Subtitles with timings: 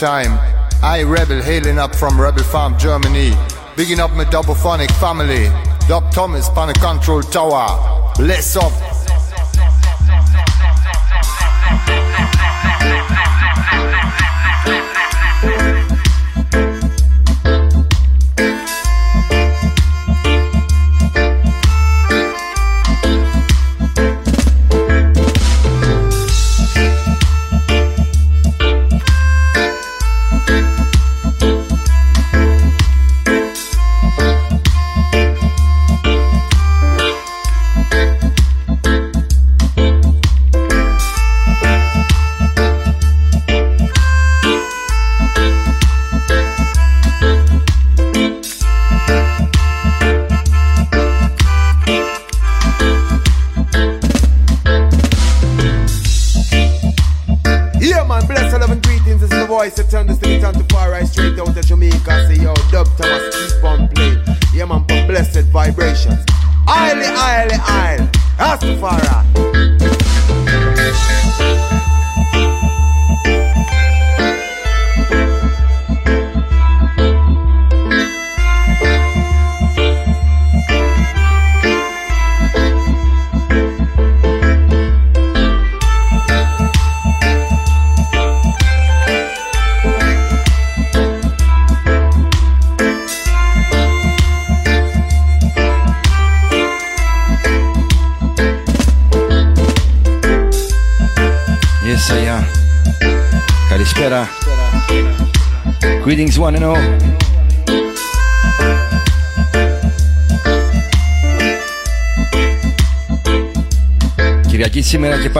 [0.00, 0.38] time.
[0.82, 3.34] I rebel, hailing up from Rebel Farm, Germany.
[3.76, 5.48] Bigging up my double phonic family.
[5.88, 7.68] Doc Thomas, Panic control tower.
[8.16, 8.72] Bless up.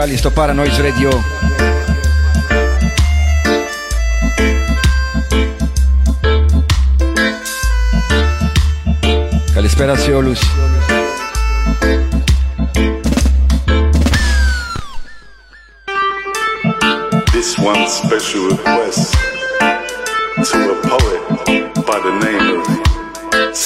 [0.00, 1.12] πάλι στο Paranoise Radio.
[9.54, 10.40] Καλησπέρα σε όλους.
[17.32, 19.12] This one special request
[20.50, 21.22] to a poet
[21.88, 22.66] by the name of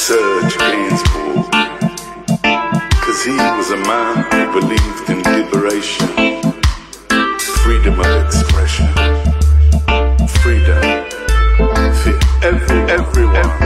[0.05, 1.64] Serge Gainsbourg.
[3.26, 6.06] He was a man who believed in liberation,
[7.64, 8.88] freedom of expression,
[10.44, 11.06] freedom
[11.58, 13.65] for every, everyone.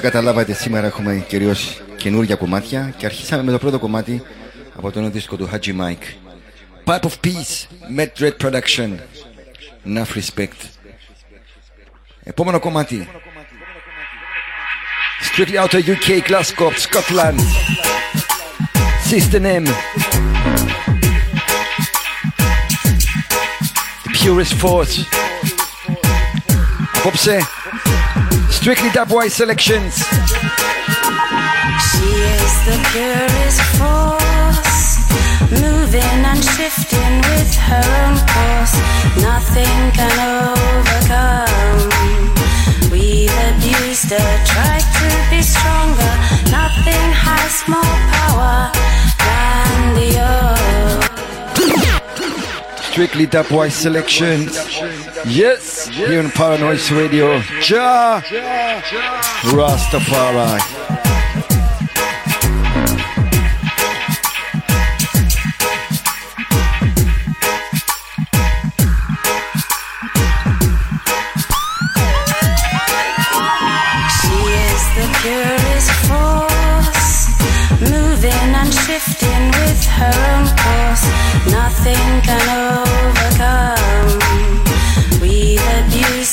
[0.00, 4.22] Θα καταλάβατε σήμερα έχουμε κυρίως καινούργια κομμάτια και αρχίσαμε με το πρώτο κομμάτι
[4.76, 6.06] από το νέο δίσκο του Haji Mike.
[6.84, 7.66] Pipe of Peace,
[7.96, 8.88] Met Red Production.
[9.86, 10.60] Enough respect.
[12.22, 13.08] Επόμενο κομμάτι.
[15.32, 17.40] Strictly out of UK, Glasgow, Scotland.
[19.10, 19.66] System M.
[24.12, 25.04] Purest Force.
[26.94, 27.57] Απόψε.
[28.68, 29.96] Strictly Dubwise Selections.
[31.88, 32.04] She
[32.36, 35.08] is the purest force,
[35.50, 38.76] moving and shifting with her own course.
[39.24, 40.16] Nothing can
[40.52, 41.88] overcome.
[42.92, 46.14] We've abused her, tried to be stronger.
[46.52, 48.68] Nothing has more power
[49.24, 51.08] than the old.
[52.82, 54.58] Strictly Dubwise Selections.
[55.26, 55.88] Yes.
[55.88, 57.42] Here on Paranoid Radio.
[57.68, 58.22] Ja.
[59.52, 60.60] Rastafari.
[74.20, 75.08] She is the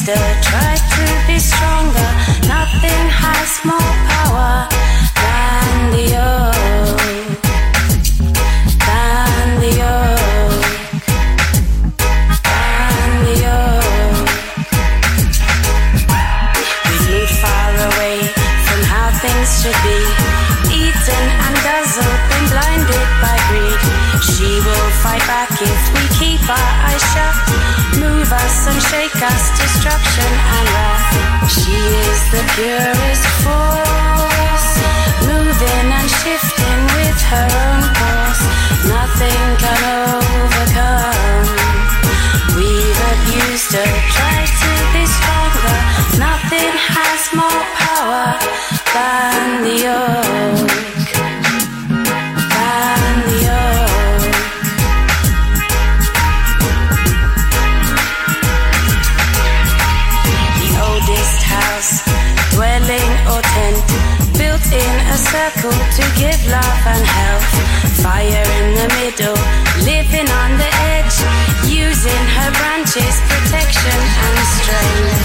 [0.07, 0.74] abused her,
[29.31, 31.09] us, destruction and wrath.
[31.49, 31.77] She
[32.09, 34.71] is the purest force,
[35.25, 38.43] moving and shifting with her own course.
[38.85, 39.81] Nothing can
[40.13, 41.47] overcome.
[42.57, 45.77] We've abused her, tried to be stronger.
[46.27, 48.27] Nothing has more power
[48.93, 50.84] than the oak.
[66.95, 67.51] And health.
[68.03, 69.37] Fire in the middle,
[69.83, 71.17] living on the edge,
[71.67, 75.23] using her branches, protection and strength.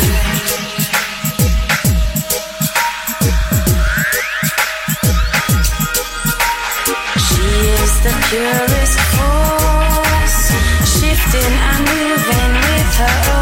[7.27, 7.49] She
[7.79, 10.41] is the purest force,
[10.95, 13.40] shifting and moving with her own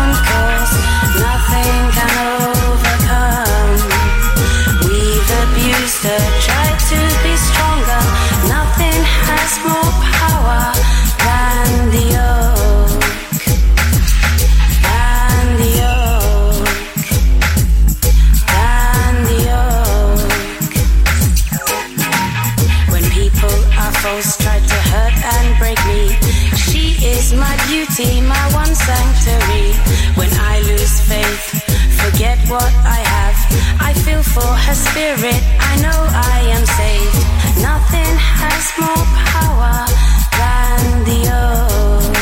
[34.98, 35.40] spirit,
[35.70, 37.22] I know I am saved.
[37.62, 39.86] Nothing has more power
[40.40, 42.14] than the oak.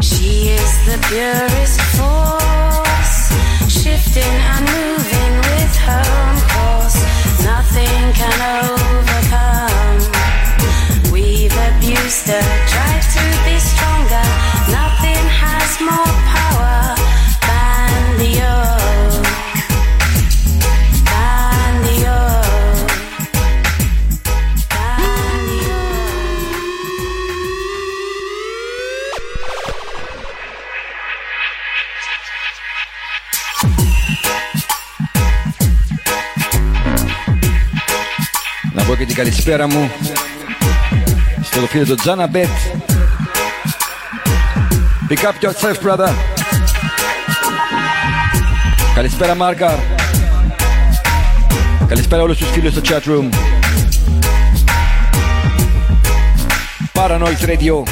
[0.00, 3.18] She is the purest force,
[3.66, 6.98] shifting and moving with her own course.
[7.42, 9.98] Nothing can overcome.
[11.10, 14.26] We've abused her, tried to be stronger.
[14.70, 16.11] Nothing has more
[39.41, 39.91] και την καλησπέρα μου
[41.41, 42.47] στο το φίλο του Τζάνα Μπέτ.
[45.09, 46.09] Pick up yourself, brother.
[48.95, 49.75] Καλησπέρα, Μάρκαρ.
[51.87, 53.29] Καλησπέρα όλους τους φίλους στο chat room.
[56.93, 57.83] Paranoid Radio.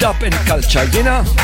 [0.00, 1.43] Dub and Culture,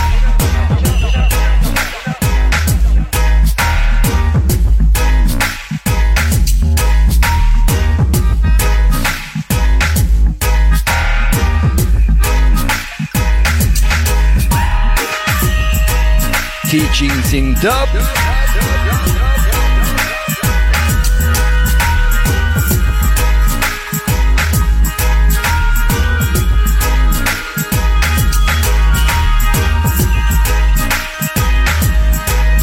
[16.71, 17.89] Teachings in dub.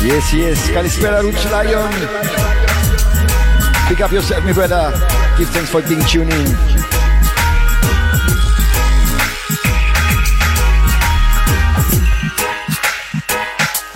[0.02, 0.70] Yes, yes.
[0.70, 1.92] Kalispera Roots Lion.
[3.88, 4.90] Pick up yourself, my brother.
[5.36, 6.87] Give thanks for being tuned in.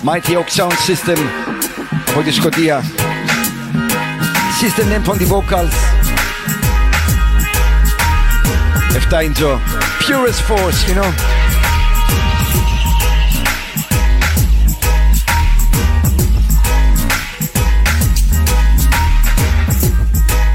[0.03, 1.17] Mighty Oak Sound System
[2.09, 2.83] από τη Σκοτία.
[4.61, 5.73] System name from the vocals.
[9.09, 9.59] 7 intro.
[9.99, 11.13] Purest force, you know.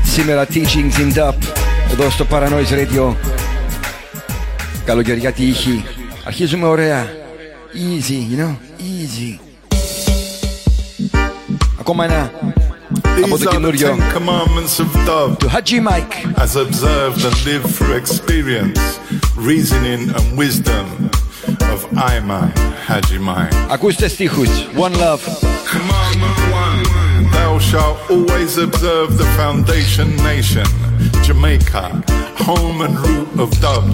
[0.04, 1.34] Σήμερα teachings in dub
[1.92, 3.14] εδώ στο Paranoise Radio.
[4.84, 5.84] Καλοκαιριά τι ήχη.
[6.24, 7.06] Αρχίζουμε ωραία.
[7.74, 9.38] Easy, you know, easy.
[11.84, 12.28] Kom na.
[13.16, 15.40] These are the Ten Commandments of Dub.
[15.40, 16.14] To Haji Mike.
[16.38, 18.80] As observed and lived through experience,
[19.36, 20.86] reasoning and wisdom
[21.72, 22.52] of Ayman
[22.86, 23.54] Haji Mike.
[23.70, 24.48] Ακούστε στίχους.
[24.76, 25.22] One love.
[25.74, 26.82] Commandment one.
[27.36, 30.68] Thou shalt always observe the foundation nation,
[31.26, 31.84] Jamaica,
[32.48, 33.84] home and root of dub.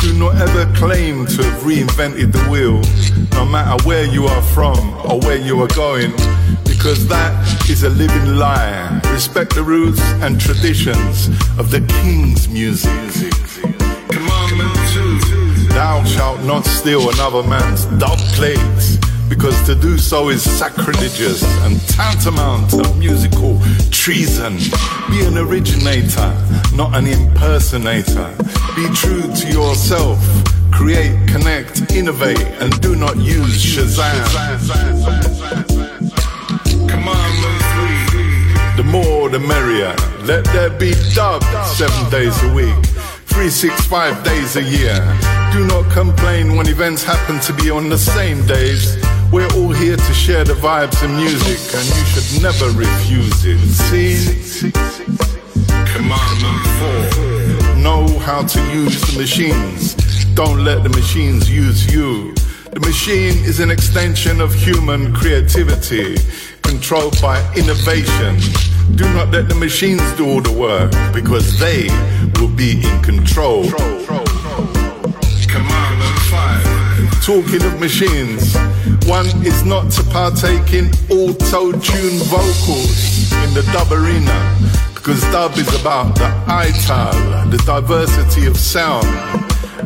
[0.00, 2.80] Do not ever claim to have reinvented the wheel,
[3.32, 6.12] no matter where you are from or where you are going,
[6.64, 7.32] because that
[7.68, 9.02] is a living lie.
[9.12, 11.28] Respect the roots and traditions
[11.58, 12.90] of the king's music.
[14.08, 15.18] Commandment two
[15.68, 18.99] Thou shalt not steal another man's dub plates
[19.30, 23.58] because to do so is sacrilegious and tantamount to musical
[23.90, 24.56] treason.
[25.08, 26.36] Be an originator,
[26.74, 28.34] not an impersonator.
[28.74, 30.18] Be true to yourself.
[30.72, 34.26] Create, connect, innovate, and do not use Shazam.
[36.88, 38.76] Commandment three.
[38.76, 39.94] The more the merrier.
[40.24, 42.84] Let there be dubbed seven days a week.
[43.30, 44.96] 365 days a year.
[45.52, 48.96] Do not complain when events happen to be on the same days.
[49.32, 53.60] We're all here to share the vibes and music, and you should never refuse it.
[53.60, 54.72] See?
[55.94, 56.60] Commandment
[57.14, 57.76] 4.
[57.76, 59.94] Know how to use the machines.
[60.34, 62.34] Don't let the machines use you.
[62.72, 66.16] The machine is an extension of human creativity,
[66.62, 68.40] controlled by innovation.
[68.96, 71.88] Do not let the machines do all the work, because they
[72.40, 73.70] will be in control.
[73.70, 74.89] Commandment 5.
[77.30, 78.56] Talking of machines,
[79.06, 84.34] one is not to partake in auto-tune vocals in the dub arena
[84.92, 87.12] because dub is about the ital,
[87.48, 89.04] the diversity of sound,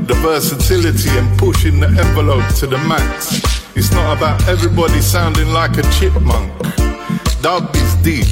[0.08, 3.42] the versatility and pushing the envelope to the max.
[3.76, 6.50] It's not about everybody sounding like a chipmunk.
[7.42, 8.24] Dub is deep.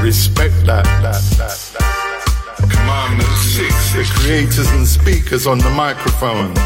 [0.00, 0.86] Respect that.
[1.02, 2.70] that, that, that.
[2.70, 6.58] Commandment six, the creators and speakers on the microphones,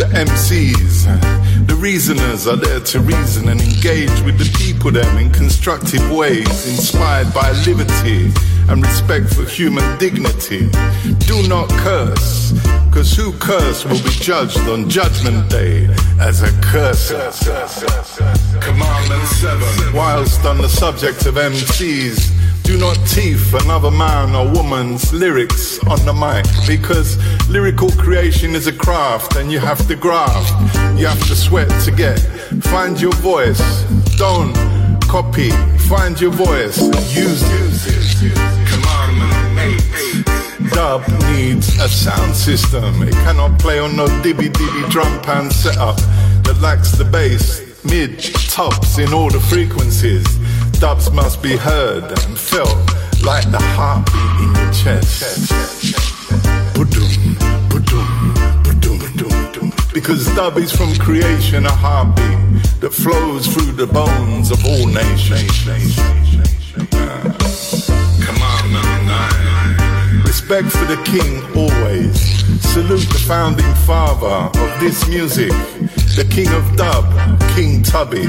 [0.00, 5.30] the MCs, the reasoners are there to reason and engage with the people them in
[5.30, 8.32] constructive ways, inspired by liberty
[8.70, 10.70] and respect for human dignity.
[11.28, 12.52] Do not curse,
[12.88, 15.86] because who curse will be judged on judgment day
[16.18, 17.20] as a curser.
[18.62, 19.94] Commandment seven.
[19.94, 22.39] Whilst on the subject of MCs,
[22.70, 28.68] do not teeth another man or woman's lyrics on the mic because lyrical creation is
[28.68, 30.52] a craft and you have to graft.
[30.96, 32.20] You have to sweat to get.
[32.62, 33.58] Find your voice.
[34.18, 34.54] Don't
[35.08, 35.50] copy.
[35.88, 36.78] Find your voice.
[37.12, 38.36] Use it.
[38.70, 39.82] Commandment.
[40.70, 43.02] Dub needs a sound system.
[43.02, 45.96] It cannot play on no dibby dibby drum pan setup
[46.44, 50.38] that lacks the bass, mid, tops in all the frequencies.
[50.80, 52.74] Dubs must be heard and felt
[53.22, 55.52] like the heartbeat in your chest.
[59.92, 65.98] Because dub is from creation a heartbeat that flows through the bones of all nations.
[66.92, 67.49] Uh,
[70.50, 72.20] Respect for the king always.
[72.72, 75.50] Salute the founding father of this music,
[76.16, 77.06] the king of dub,
[77.54, 78.26] King Tubby.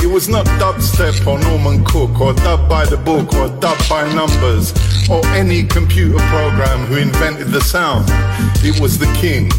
[0.00, 4.06] It was not dubstep or Norman Cook or dub by the book or dub by
[4.14, 4.74] numbers
[5.10, 8.04] or any computer program who invented the sound.
[8.64, 9.50] It was the king.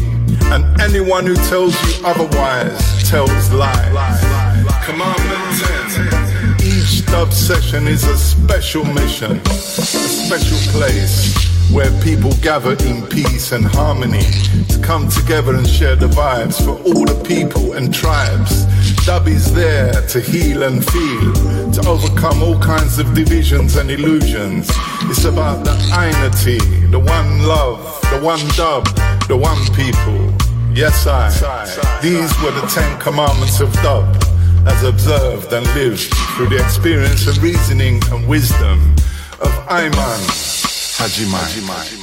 [0.50, 4.24] And anyone who tells you otherwise tells lies.
[4.82, 5.44] Commandment
[6.56, 13.52] 10 dub session is a special mission, a special place where people gather in peace
[13.52, 14.24] and harmony
[14.68, 18.64] to come together and share the vibes for all the people and tribes.
[19.04, 21.32] Dub is there to heal and feel,
[21.72, 24.70] to overcome all kinds of divisions and illusions.
[25.02, 28.84] It's about the unity, the one love, the one dub,
[29.28, 30.32] the one people.
[30.74, 31.28] Yes, I.
[32.00, 34.06] These were the Ten Commandments of dub
[34.66, 38.94] as observed and lived through the experience and reasoning and wisdom
[39.40, 39.52] of
[40.98, 41.96] Ayman Haji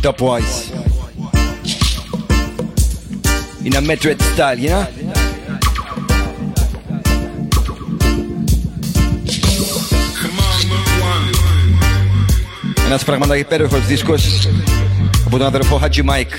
[0.00, 0.70] Dubwise.
[3.64, 4.86] In a Madrid style, you know?
[12.86, 14.48] Ένας πραγματικά υπέροχος δίσκος
[15.26, 16.30] από τον αδερφό Χατζη Μάικ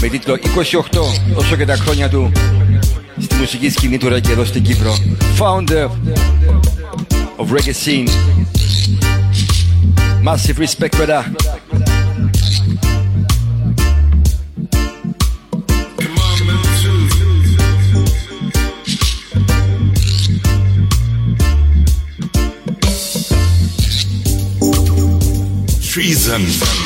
[0.00, 0.38] με τίτλο
[0.92, 1.00] 28
[1.34, 2.32] όσο και τα χρόνια του
[3.41, 4.97] στη μουσική σκηνή του Ρέγκε εδώ στην Κύπρο
[5.39, 5.87] Founder
[7.37, 8.07] of Reggae Scene
[10.23, 11.23] Massive respect brother
[25.97, 26.80] Treason.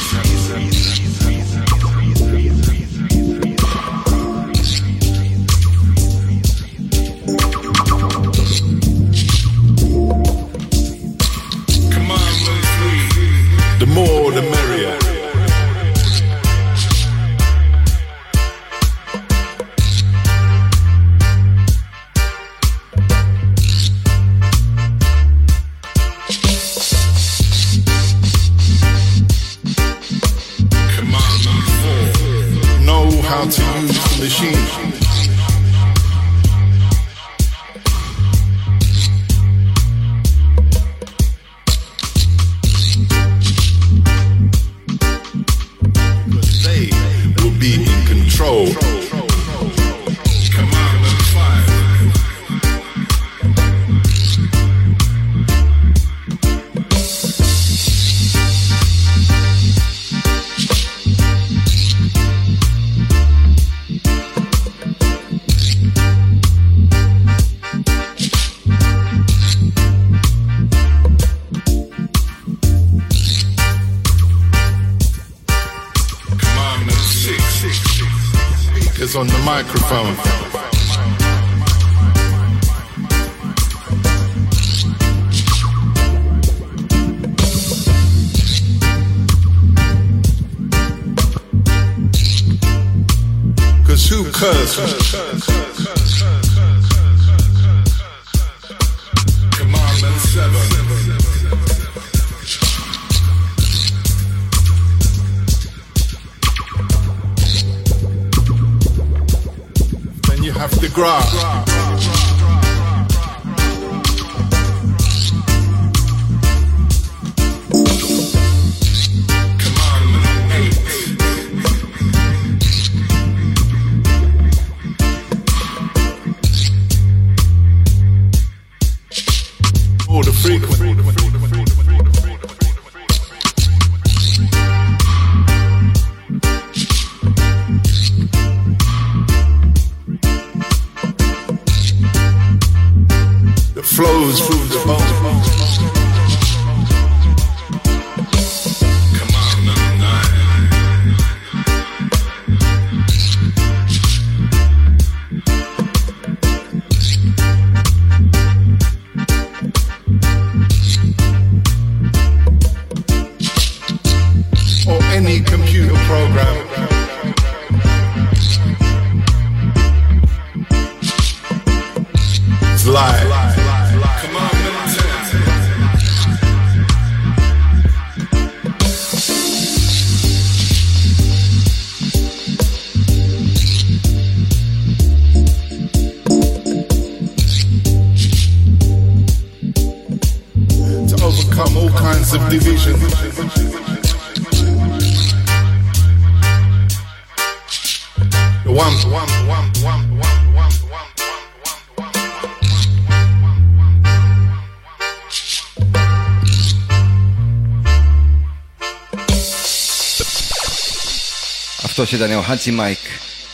[212.06, 212.98] Αυτός ήταν ο Χάτζι Μάικ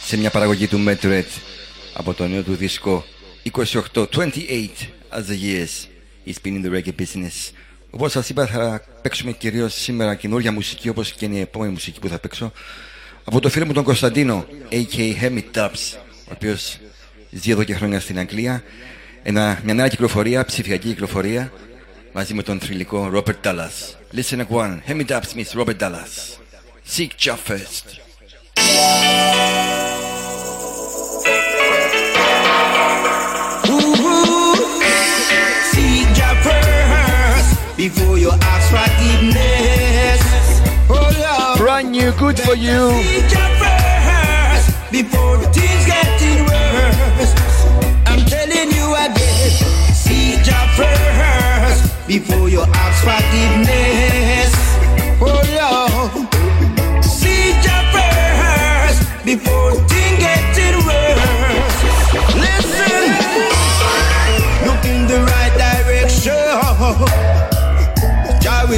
[0.04, 1.26] σε μια παραγωγή του Μέτρετ
[1.92, 3.04] από το νέο του δίσκο
[3.52, 4.26] 28, 28
[5.10, 5.88] as the years
[6.26, 7.52] he's been in the reggae business.
[7.90, 12.00] Όπως σας είπα θα παίξουμε κυρίως σήμερα καινούργια μουσική όπως και είναι η επόμενη μουσική
[12.00, 12.52] που θα παίξω
[13.24, 15.22] από το φίλο μου τον Κωνσταντίνο a.k.a.
[15.22, 15.96] Hemit Dubs
[16.28, 16.78] ο οποίος
[17.30, 18.62] ζει εδώ και χρόνια στην Αγγλία
[19.22, 21.52] ένα, μια νέα κυκλοφορία, ψηφιακή κυκλοφορία
[22.12, 23.96] μαζί με τον θρηλυκό Robert Dallas.
[24.14, 26.38] Listen to one, Hemit Dubs meets Robert Dallas.
[26.84, 28.01] Seek Jah first.
[35.72, 40.22] Seek Jah first before your ass walk in this
[41.58, 42.90] brand new good for you.
[52.74, 54.71] Ask forgiveness.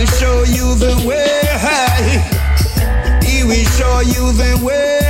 [0.04, 1.40] Will show you the way.
[3.24, 5.00] He will show you the way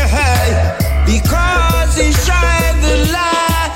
[1.07, 3.75] because He shine the light.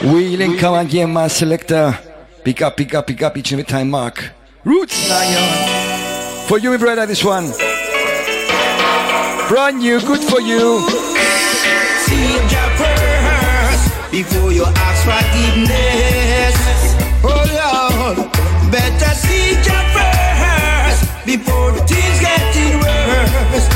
[0.00, 0.12] Him.
[0.12, 1.98] Wheeling, come again, my selector.
[2.44, 4.30] Pick up, pick up, pick up each and every time mark.
[4.64, 6.46] Roots Lion.
[6.46, 7.52] For you, brother, this one.
[9.48, 11.07] Brand new, good for you.
[12.08, 16.56] Seek Jah first before you ask forgiveness.
[17.22, 18.16] Oh Lord,
[18.72, 23.68] better seek Jah first before things getting worse.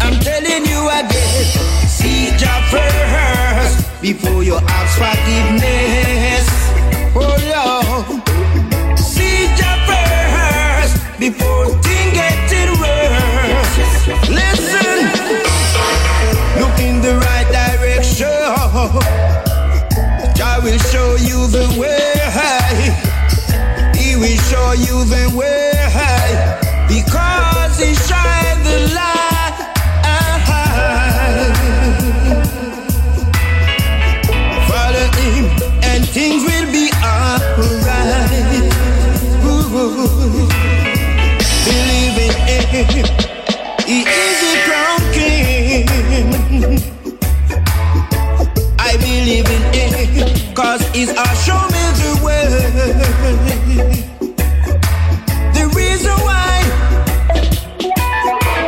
[0.00, 1.44] I'm telling you again,
[1.86, 6.67] seek Jah first before you ask forgiveness.
[20.70, 22.12] Will show you the way.
[23.96, 25.72] He will show you the way
[26.88, 29.56] because He shine the light.
[34.68, 35.44] Follow Him
[35.90, 38.28] and things will be alright.
[41.64, 43.07] Believe in Him.
[51.06, 52.44] Cause a show me the way.
[55.54, 56.62] The reason why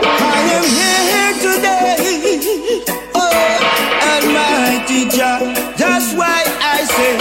[0.06, 1.96] I am here today,
[3.14, 3.22] oh
[4.12, 5.40] Almighty Jah,
[5.76, 7.18] that's why I say,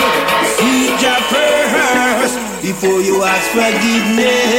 [0.58, 4.59] seek Jah first before you ask forgiveness.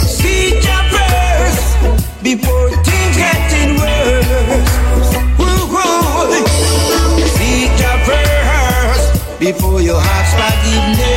[0.00, 4.70] Seek Jah first before things getting worse.
[7.36, 11.13] Seek Jah first before you ask forgiveness.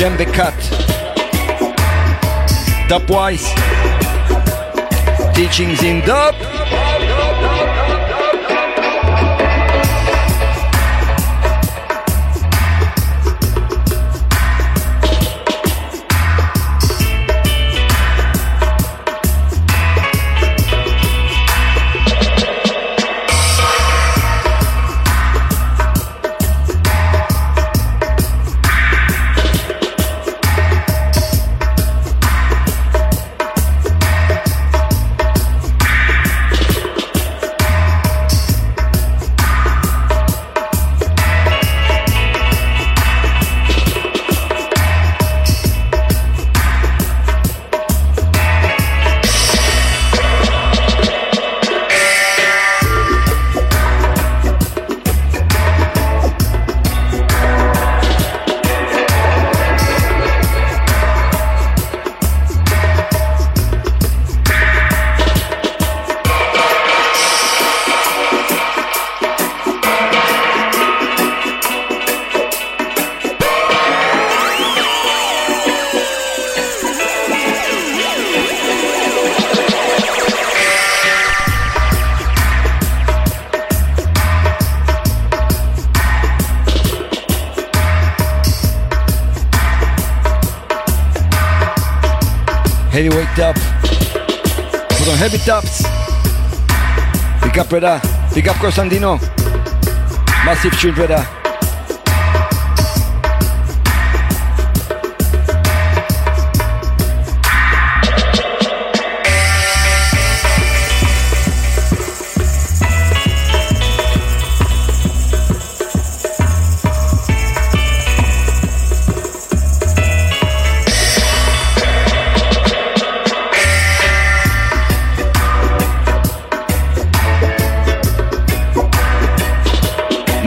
[0.00, 0.54] Jam the Cat,
[2.88, 3.44] Dubwise,
[5.34, 6.59] Teachings in Dub.
[97.70, 98.00] brother.
[98.34, 99.16] Big up Costantino.
[100.44, 101.39] Massive tune, brother.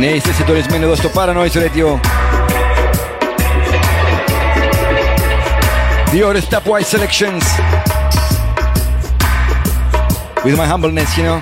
[0.04, 2.00] Ναι, είστε συντονισμένοι εδώ στο Paranoid Radio.
[6.12, 7.44] Δύο ώρες Selections.
[10.44, 11.39] With my humbleness, you know.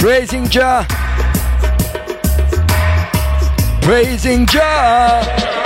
[0.00, 0.86] Praising Jah.
[3.86, 5.65] Praising Jah.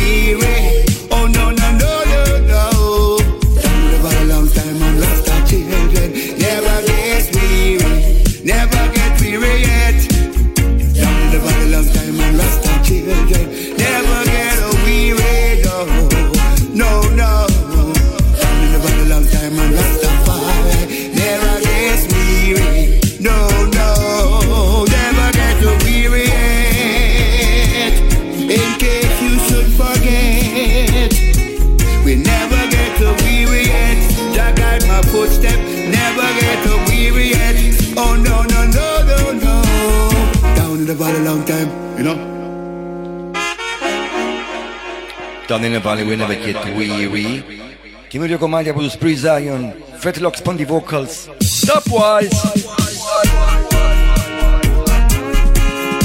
[45.61, 47.43] πανένε παλαιουένα με και του Ιηρή.
[48.07, 49.71] Καινούριο κομμάτι από τους Pre Zion,
[50.03, 51.13] Fetlock Spondy Vocals,
[51.67, 52.39] Top wise.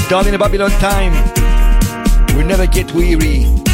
[0.09, 1.13] Down in the Babylon time,
[2.35, 3.66] we never get weary.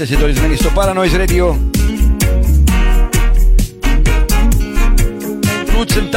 [0.00, 1.56] State συντονισμένοι στο Paranoid Radio.
[5.76, 6.16] Roots and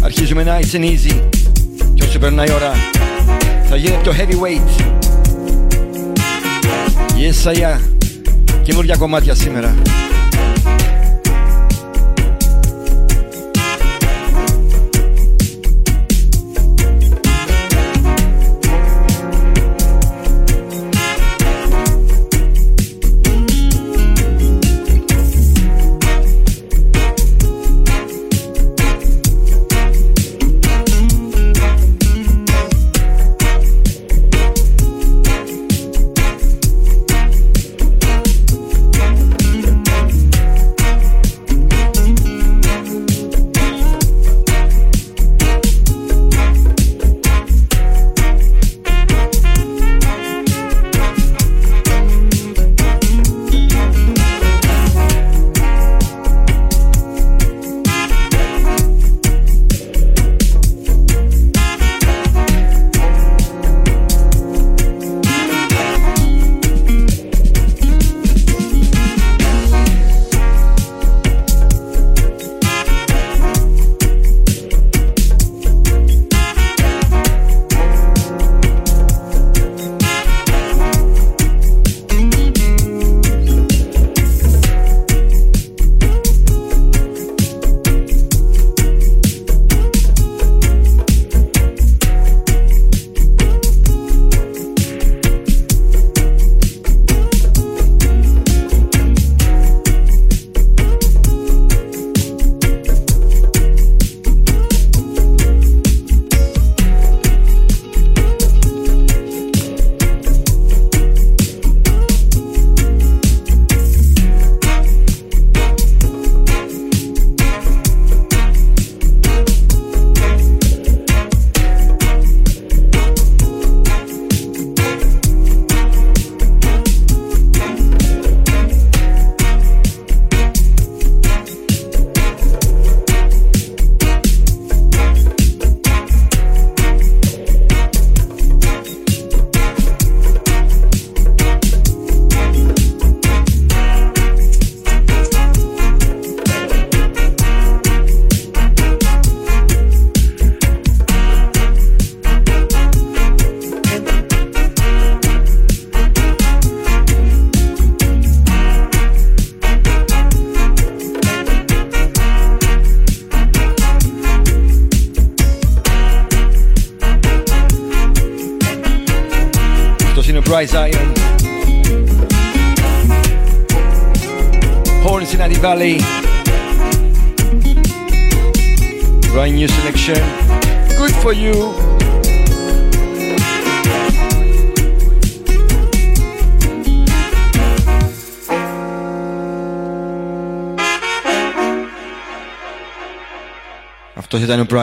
[0.00, 1.20] Αρχίζουμε nice and easy
[1.94, 2.72] και όσο περνάει η ώρα
[3.68, 4.96] θα γίνεται heavyweight.
[7.18, 7.97] Yes, I am.
[8.68, 9.74] Καινούργια κομμάτια σήμερα.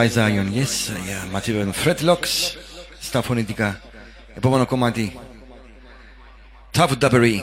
[0.06, 0.52] by Zion.
[0.52, 2.56] Yes, yeah, Ματσίβεν Fred Locks
[3.00, 3.80] στα φωνητικά.
[4.34, 5.18] Επόμενο κομμάτι.
[6.72, 7.40] Tough Dubbery,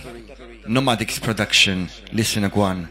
[0.67, 2.87] Nomadics Production, Listen one.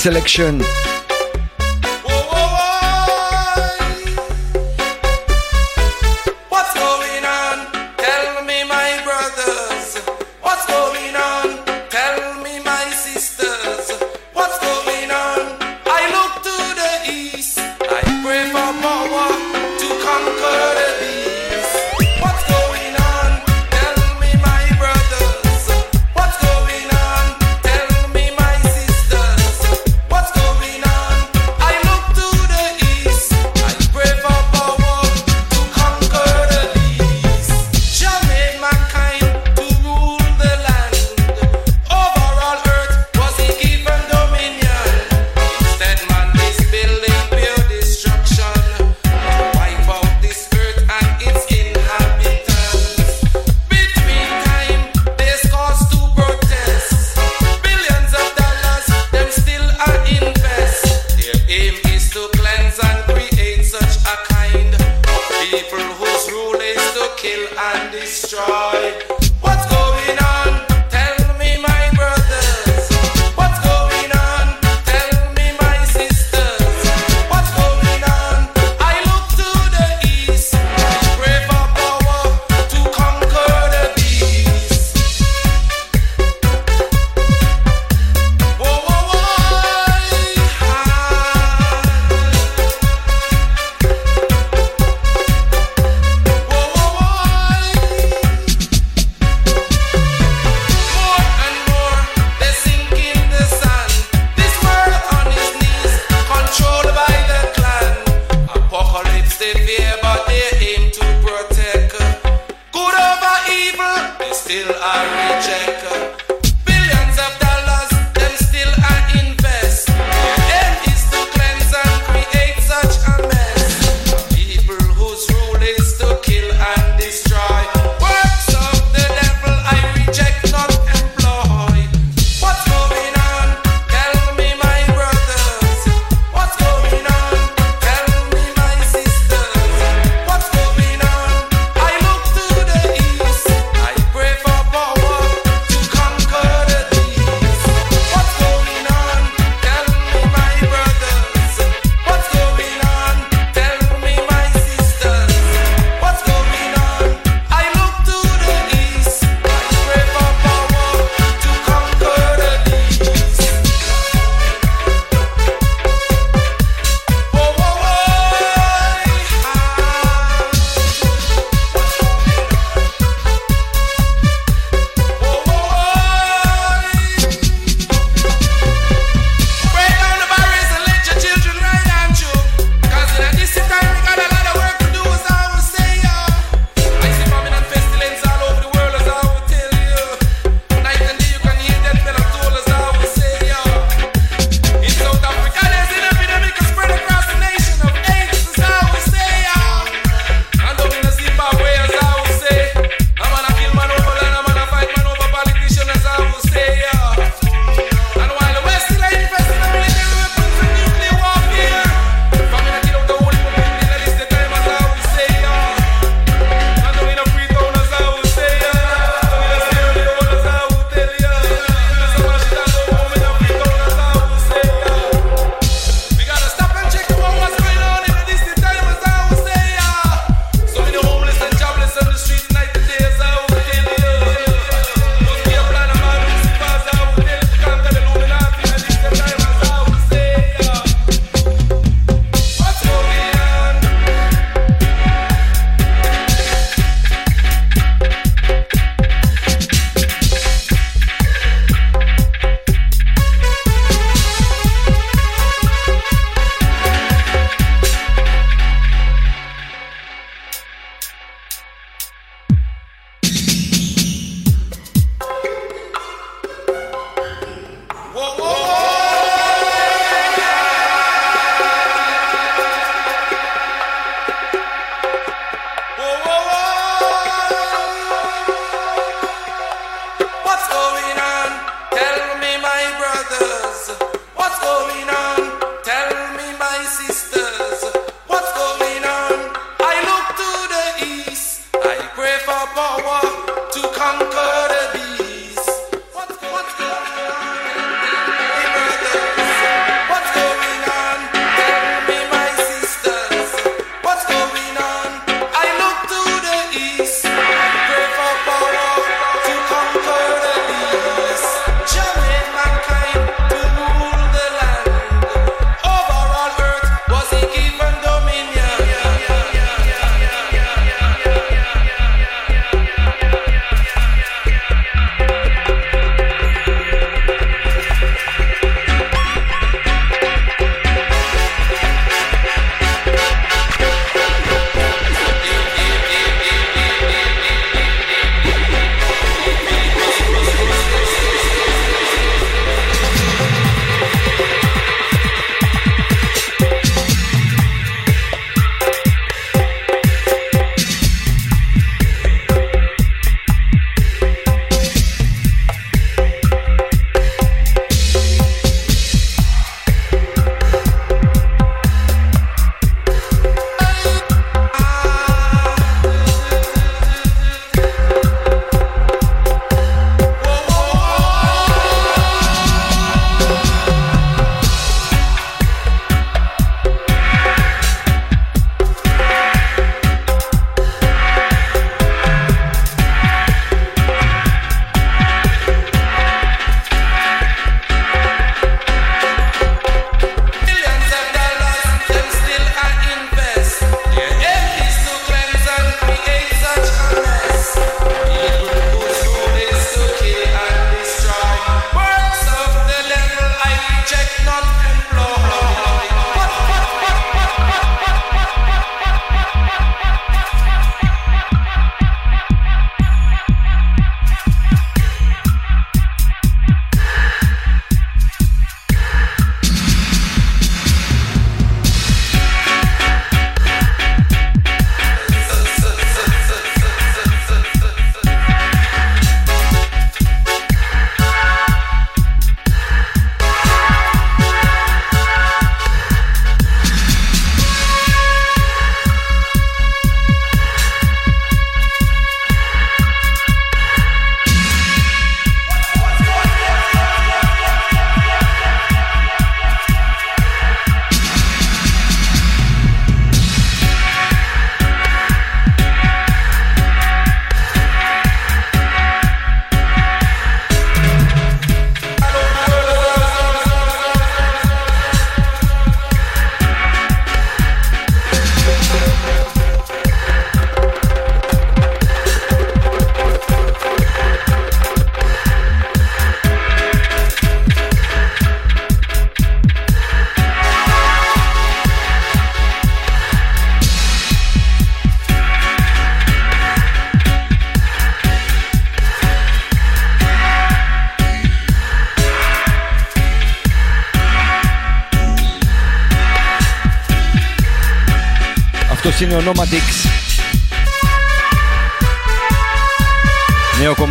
[0.00, 0.79] Selection.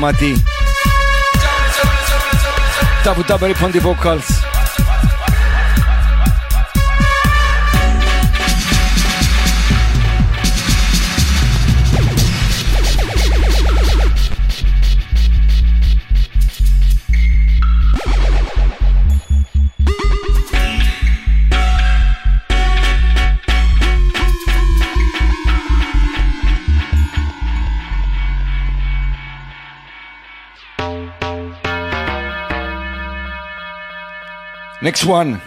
[0.09, 0.33] Matty.
[3.03, 4.48] Tabu Dabari on the vocals.
[34.89, 35.39] Next one.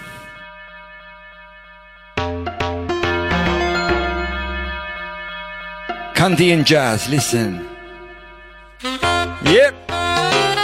[6.15, 7.67] Kanti and jazz, listen.
[9.43, 9.75] Yep,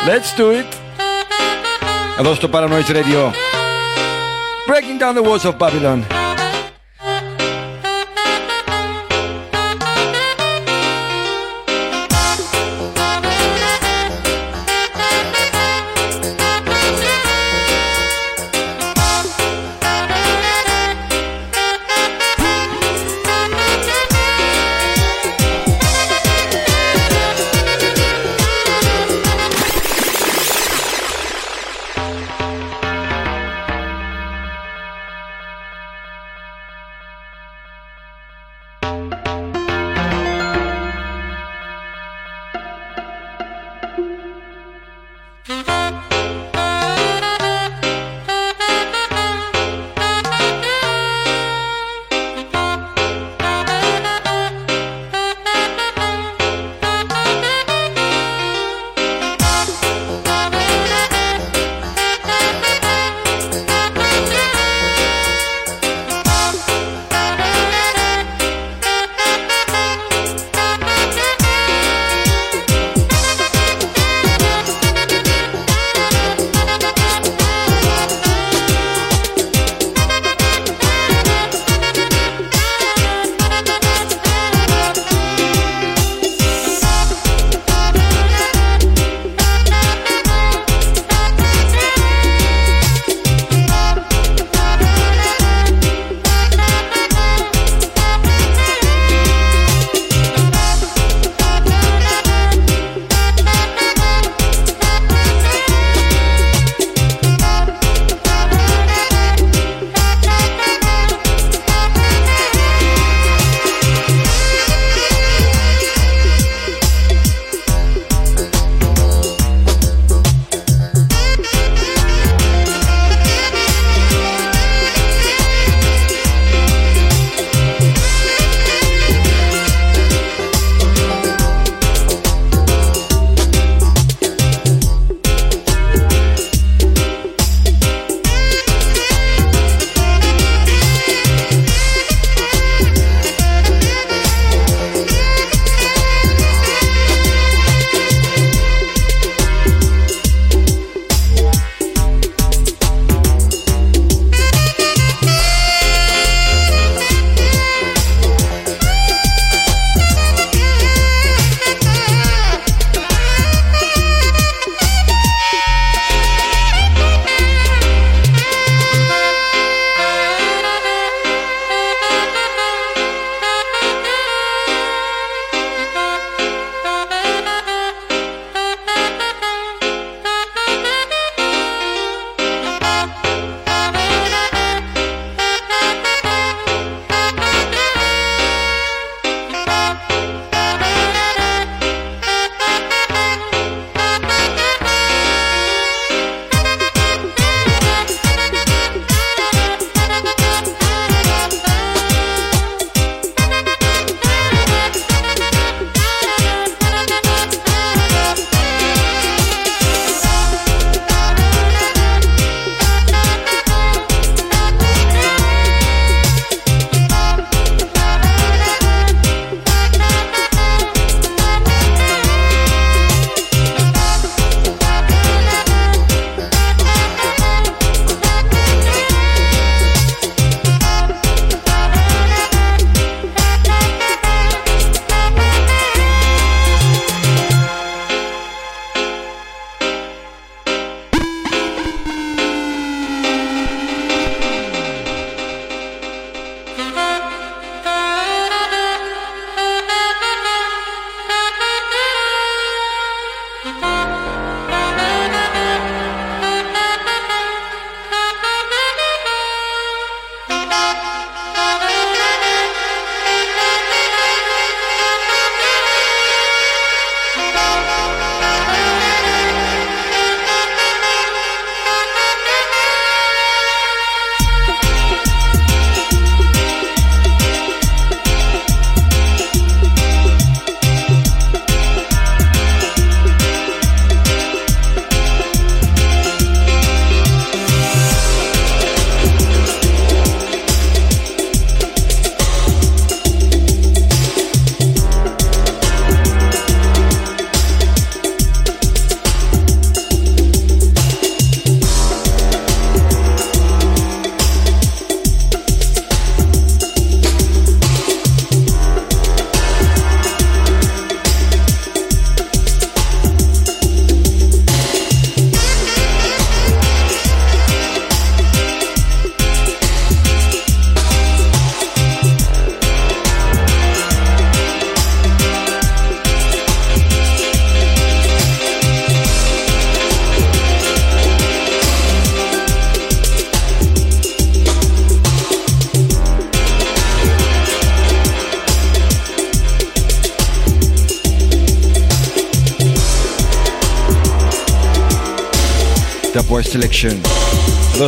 [0.07, 0.70] let's do it.
[2.18, 3.33] Agosto Paranoid Radio.
[4.68, 6.28] Breaking down the walls of Babylon.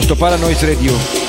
[0.02, 1.29] στο Paranoid Radio.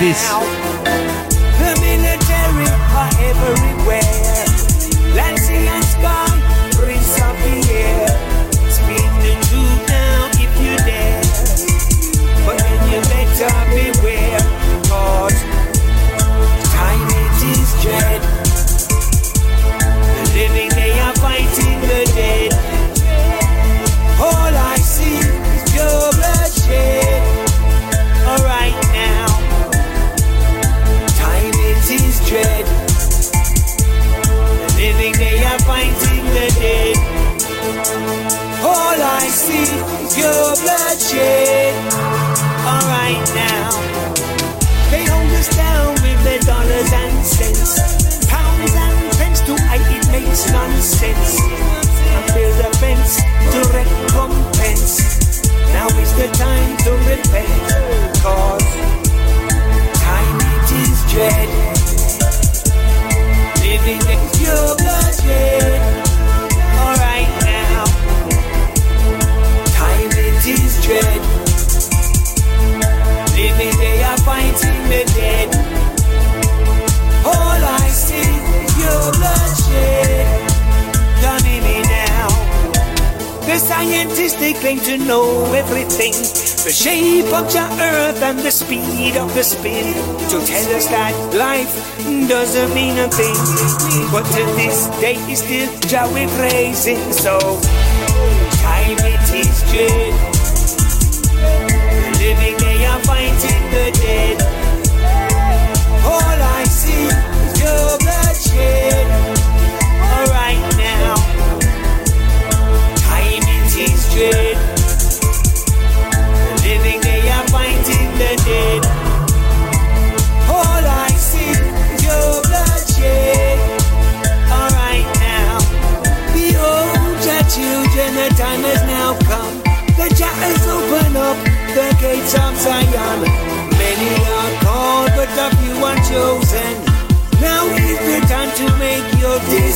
[0.00, 0.27] this.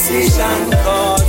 [0.02, 1.21] decision call.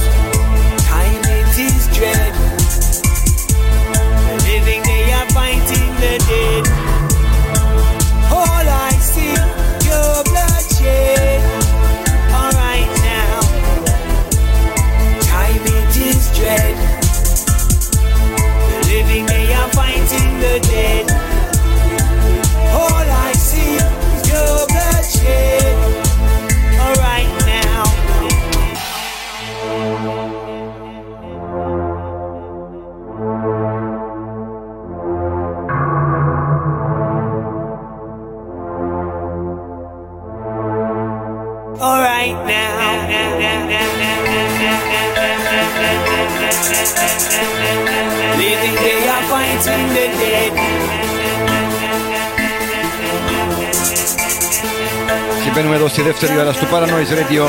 [56.25, 57.47] Δεύτερη ώρα στο Paranoise Radio.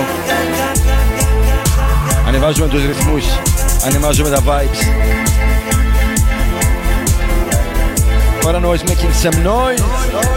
[2.26, 3.24] Ανεβάζουμε τους ρυθμούς,
[3.84, 4.80] ανεβάζουμε τα vibes.
[8.44, 10.33] Paranoise making some noise.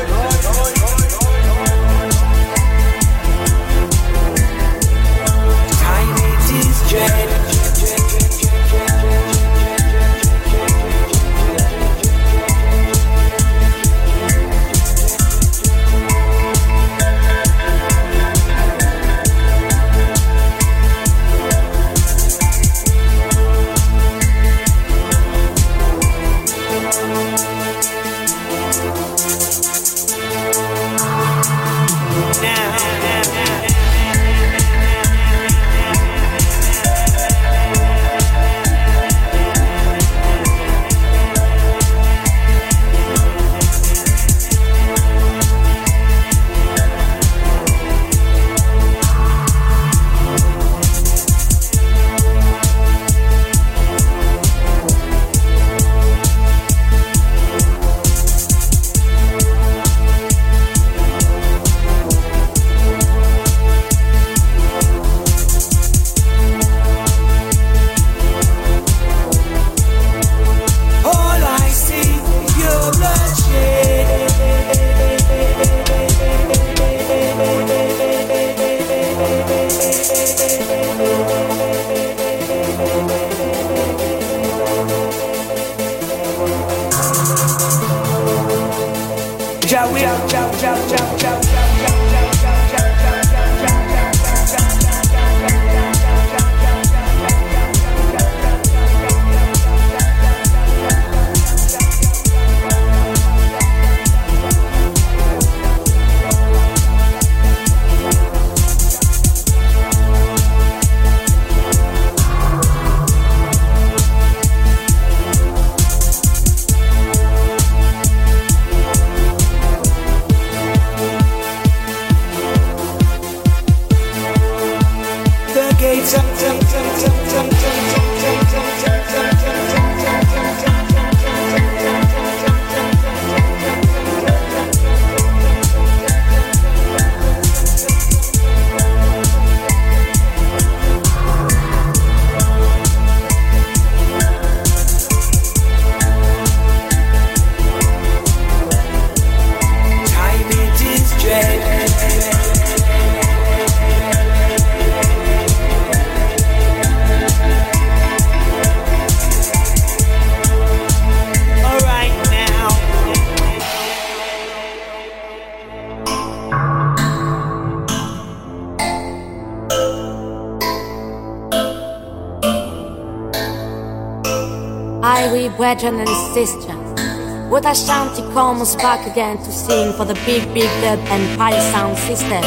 [175.67, 180.71] Brethren and sisters, with Ashanti comes back again to sing for the big, big
[181.11, 182.41] and party sound system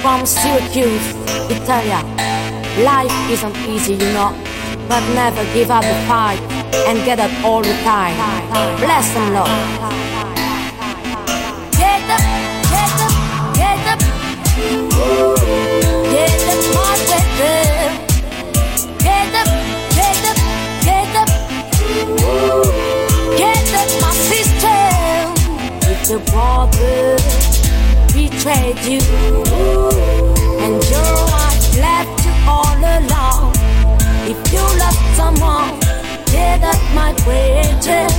[0.00, 1.08] from Syracuse,
[1.50, 2.00] Italia.
[2.84, 4.30] Life isn't easy, you know,
[4.88, 6.38] but never give up the fight
[6.86, 8.14] and get up all the time.
[8.78, 9.50] Bless them, Lord.
[11.74, 12.22] Get up,
[12.70, 13.14] get up,
[13.58, 14.00] get up.
[16.12, 16.40] Get
[17.66, 17.69] up.
[26.10, 27.16] The brother
[28.12, 28.98] betrayed you.
[30.58, 33.52] And your wife left you all alone,
[34.26, 35.78] if you love someone,
[36.26, 38.10] get up, my brethren.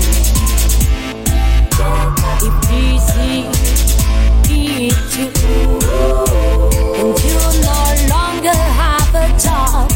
[2.47, 3.49] If easy
[4.49, 5.29] eat you.
[6.95, 9.91] And you no longer have a job,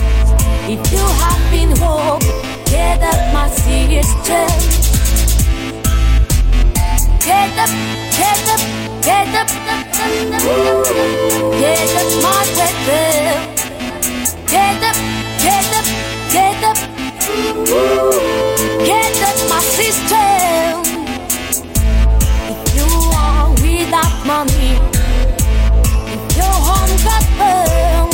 [0.68, 2.24] if you have been hope,
[2.66, 4.85] get up, my sister.
[7.26, 7.70] Get up,
[8.16, 8.62] get up,
[9.02, 9.50] get up,
[11.60, 13.08] get up, my brother.
[14.46, 14.98] Get up,
[15.42, 15.88] get up,
[16.32, 16.78] get up,
[18.86, 20.28] get up, my sister.
[22.46, 24.78] If you are without money,
[26.14, 28.14] if your home got burned,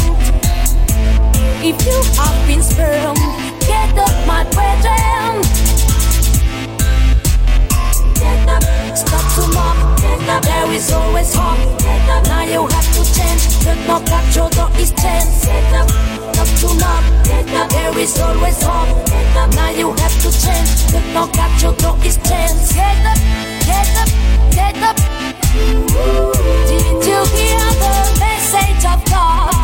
[1.61, 3.19] if you have been spurned,
[3.67, 5.60] get up, my brethren.
[10.39, 11.59] There is always hope.
[12.27, 13.43] Now you have to change.
[13.87, 15.47] No capture the is chance.
[16.39, 17.67] Up to now.
[17.67, 18.89] There is always hope.
[19.55, 20.71] Now you have to change.
[21.13, 22.73] No capture the is chance.
[22.73, 23.19] Get up,
[23.67, 24.09] get up,
[24.51, 24.97] get up.
[26.67, 29.60] Did you hear the message of God?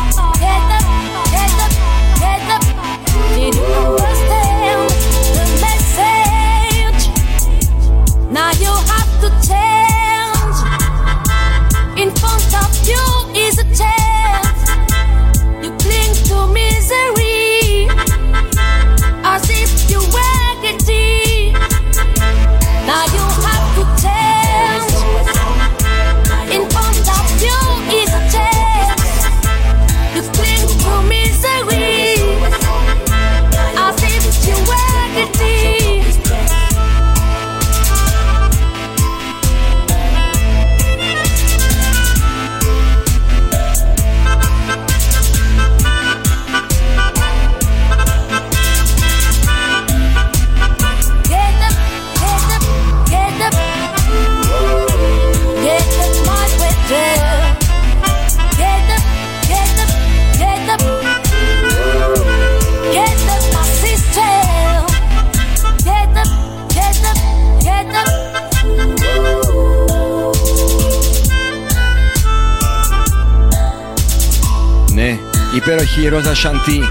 [75.77, 76.81] υπέροχη Ρόζα Σαντή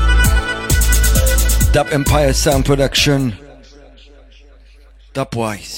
[1.75, 3.33] Dub Empire Sound Production
[5.15, 5.77] Dubwise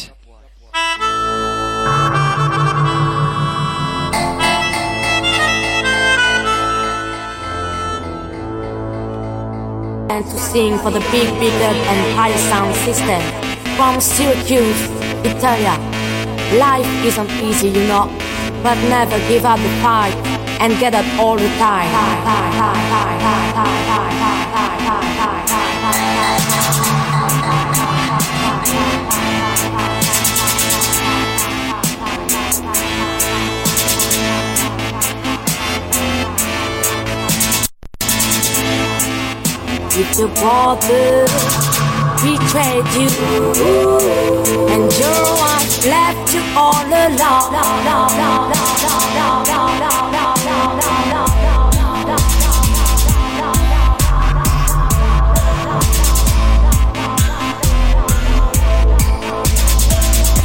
[10.15, 13.23] and to sing for the big, bigger Empire Sound System
[13.77, 14.82] from Syracuse,
[15.32, 15.74] Italia.
[16.66, 18.07] Life isn't easy, you know,
[18.62, 20.28] but never give up the fight
[20.60, 21.90] and get up all the time.
[40.02, 40.81] If you bought
[42.22, 43.10] betrayed you
[44.68, 47.40] and your wife left you all alone.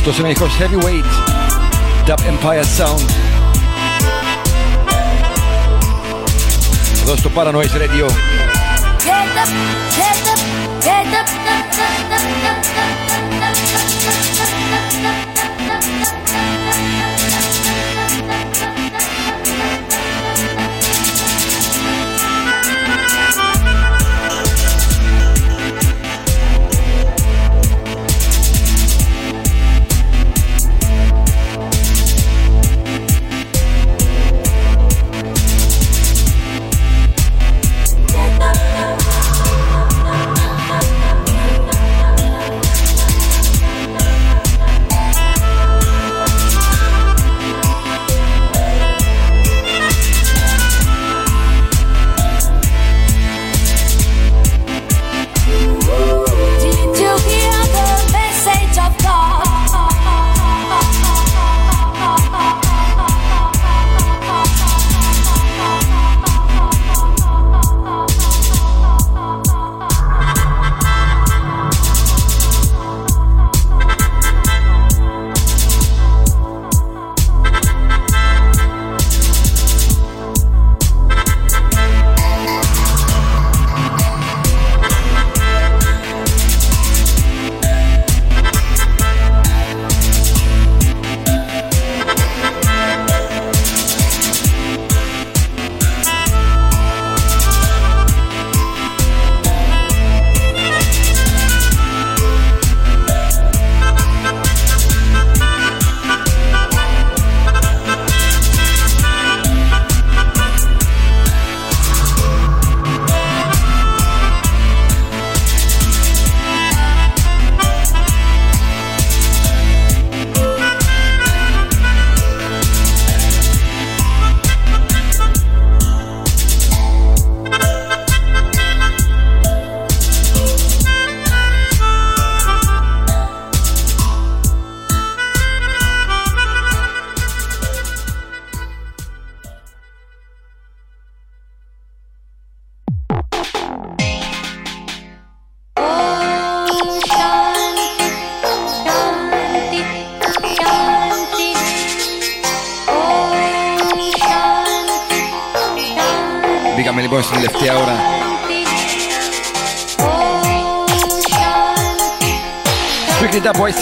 [0.05, 1.07] To se nejkož Heavyweight,
[2.07, 3.15] Dub Empire Sound.
[7.07, 8.07] Dosto Paranoise Radio.
[8.07, 9.49] Up, up,
[9.99, 10.29] up,
[10.87, 11.79] up, up,
[12.11, 12.74] up, up.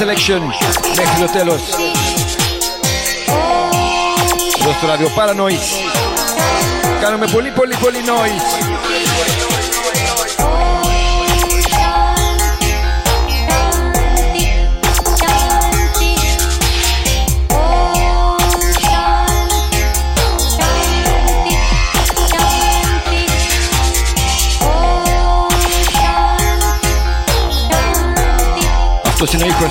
[0.03, 0.41] Selection
[0.97, 1.61] Μέχρι το τέλος.
[4.61, 5.93] Εδώ στο ράδιο Paranoise
[7.01, 9.42] Κάνουμε πολύ πολύ πολύ noise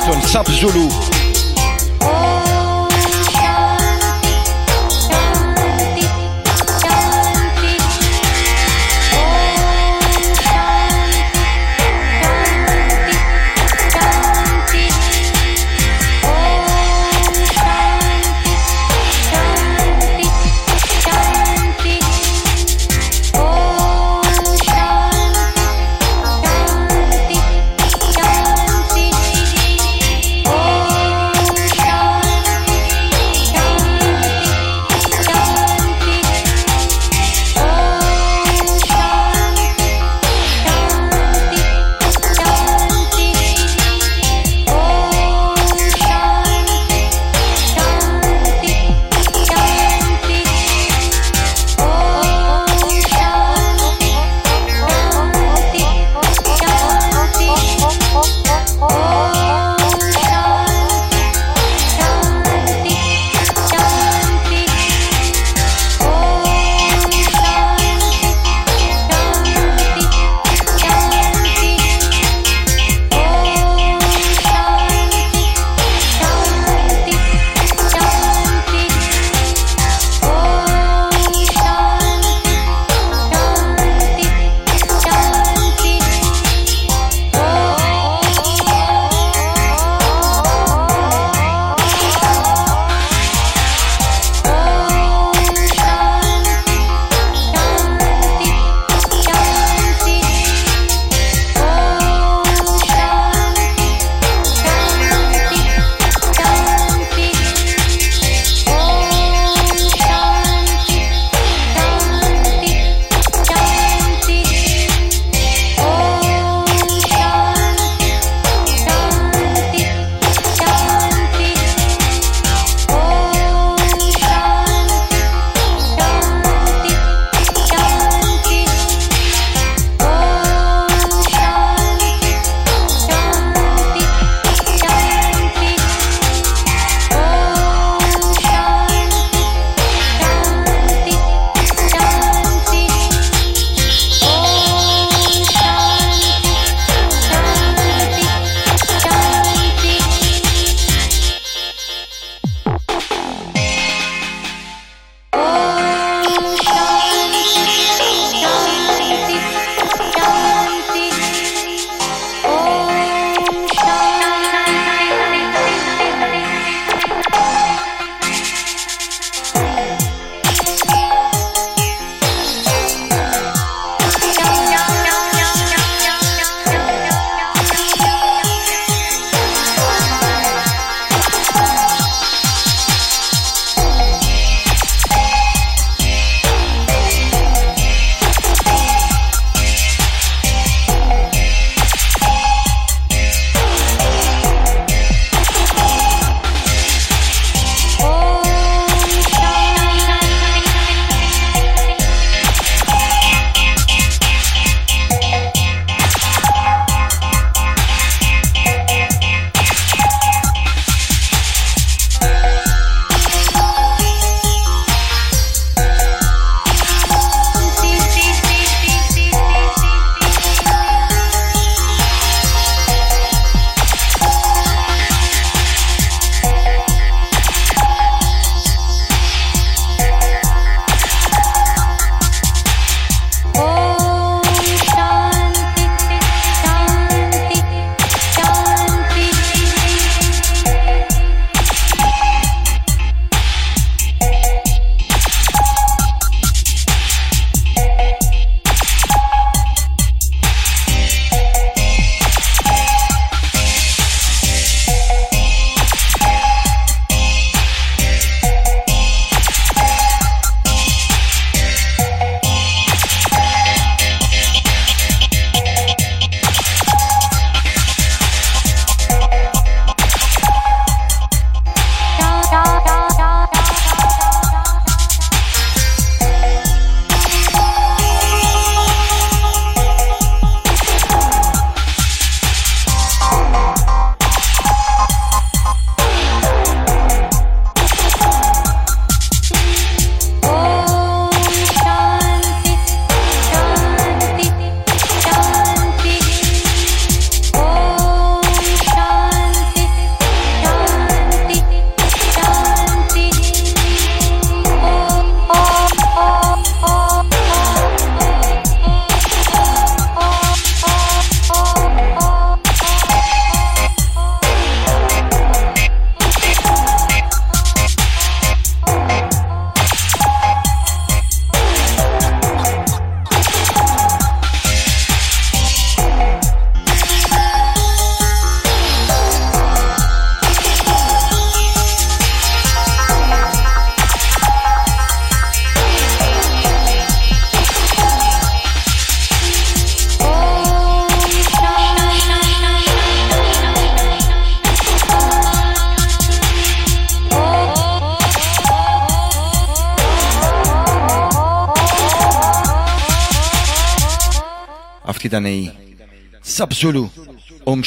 [0.01, 1.20] Antoine Sapzolo.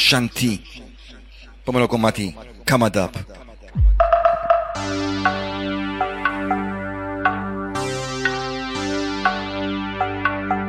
[0.04, 0.58] Shanti.
[1.60, 2.36] Επόμενο κομμάτι,
[2.70, 3.08] Come Up.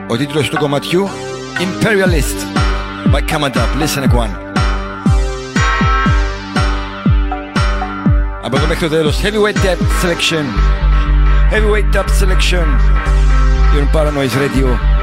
[0.09, 1.07] Ο τίτλος του κομματιού
[1.59, 2.59] Imperialist
[3.13, 3.55] by Come Up.
[3.79, 4.51] Listen one.
[8.41, 10.45] Από εδώ μέχρι το τέλος Heavyweight Depth Selection
[11.51, 12.65] Heavyweight Depth Selection
[13.73, 14.94] You're on Paranoise Radio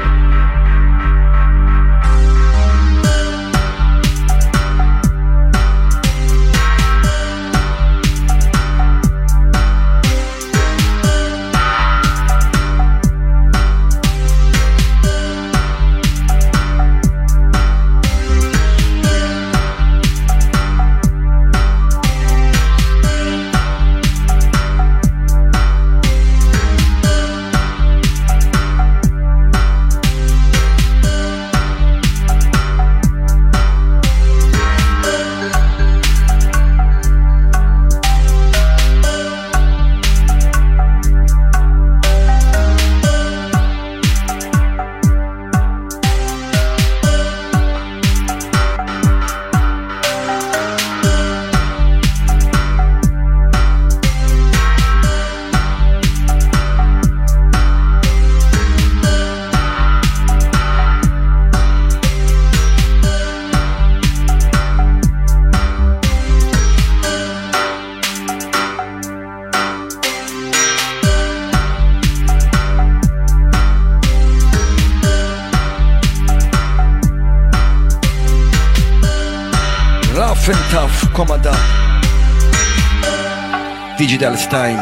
[84.44, 84.76] style.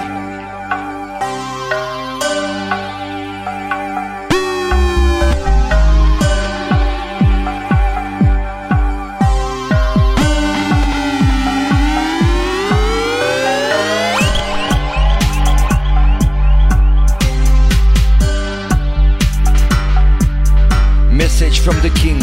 [21.12, 22.18] Message from the king.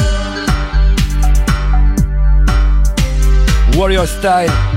[3.77, 4.68] Warrior style.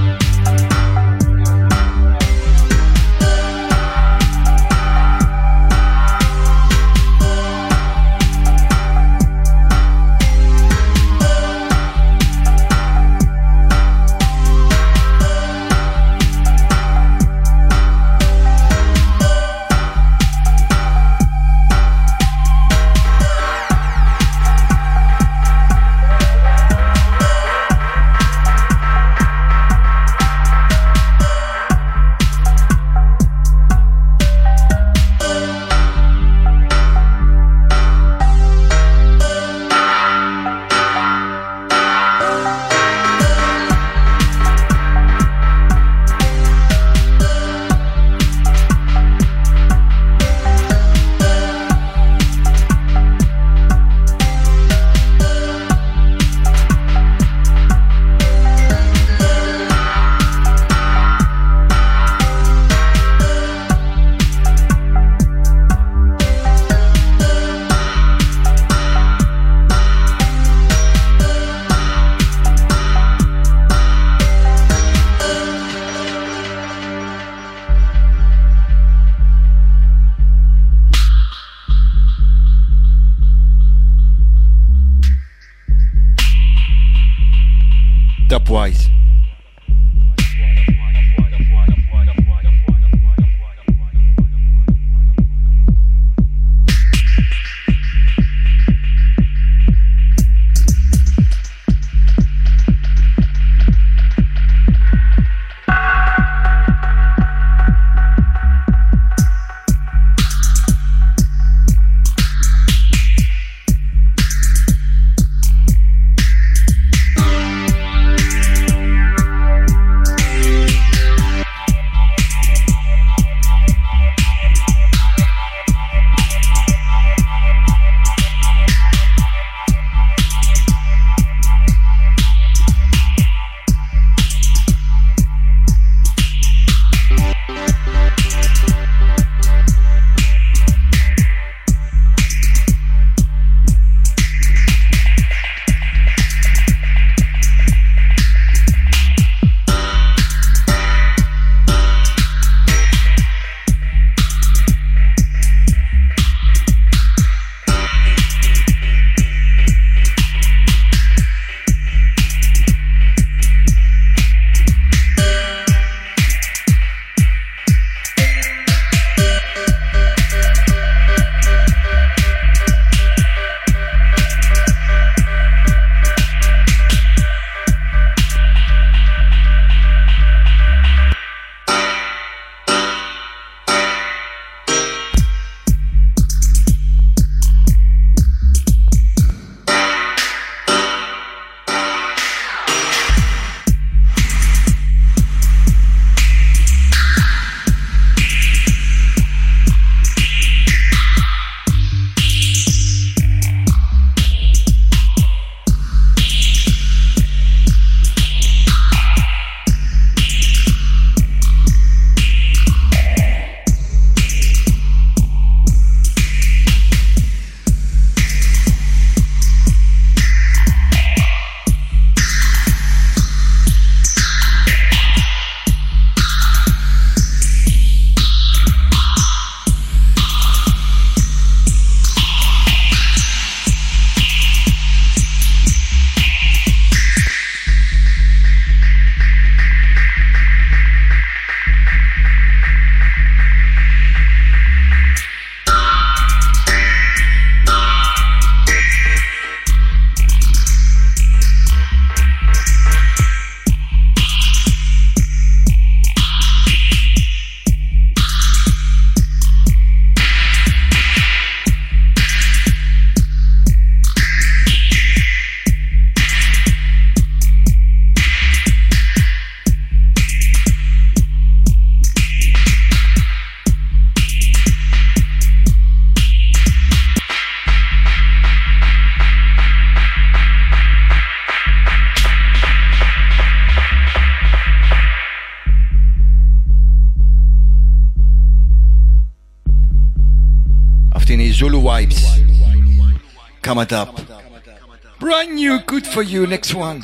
[296.13, 296.47] for you.
[296.47, 296.99] Next one.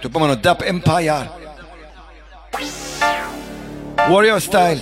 [0.00, 1.28] To pomano Dub Empire.
[4.10, 4.80] Warrior Style.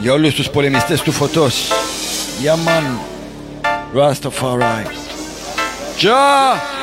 [0.00, 1.68] Για όλους τους πολεμιστές του φωτός.
[2.42, 2.98] Yaman.
[3.94, 4.86] Rastafari.
[5.98, 6.79] Jah!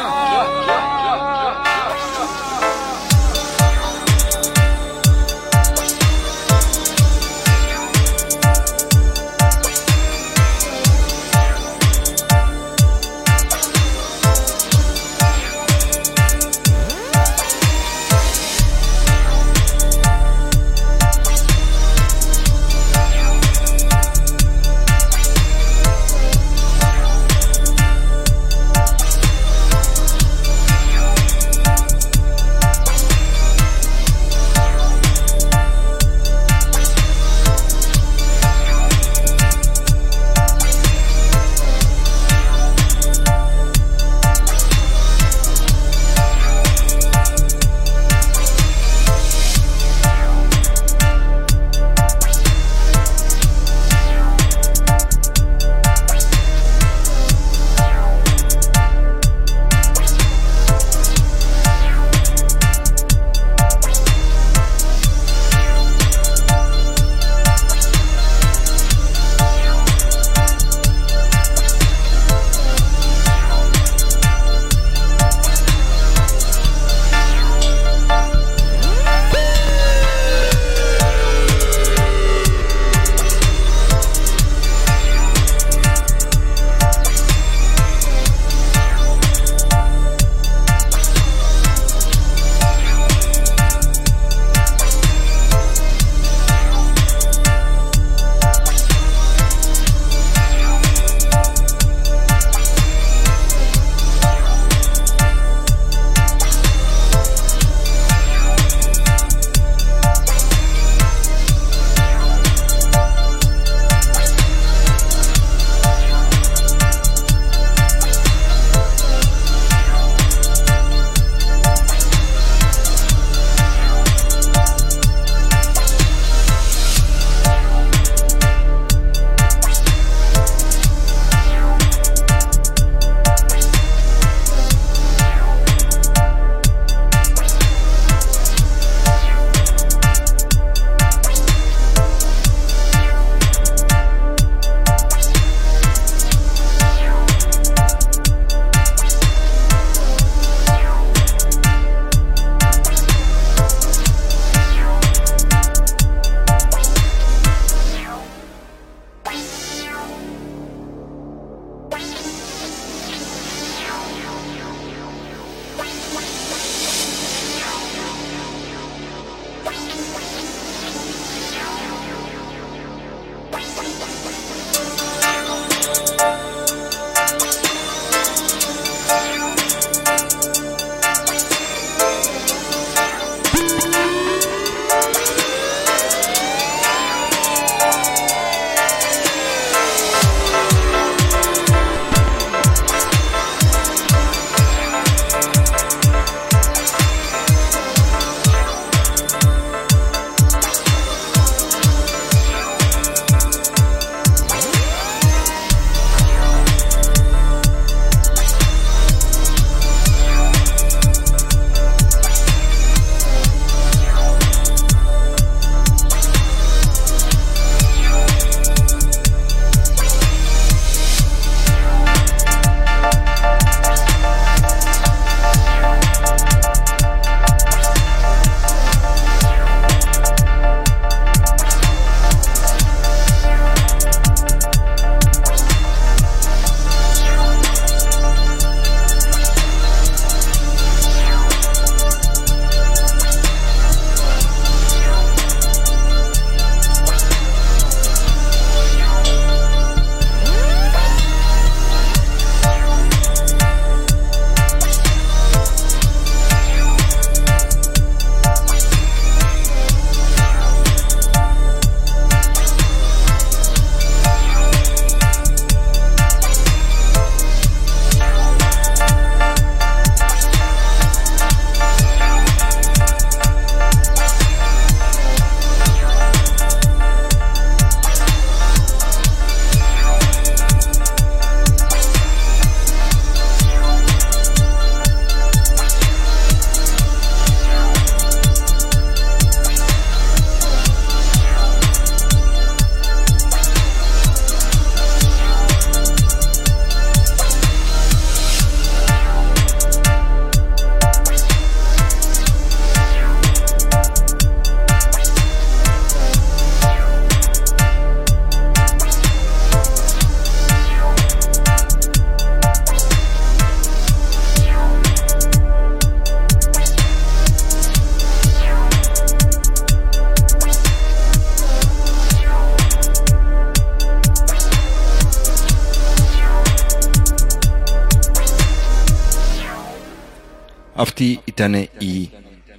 [331.58, 332.30] Ήταν η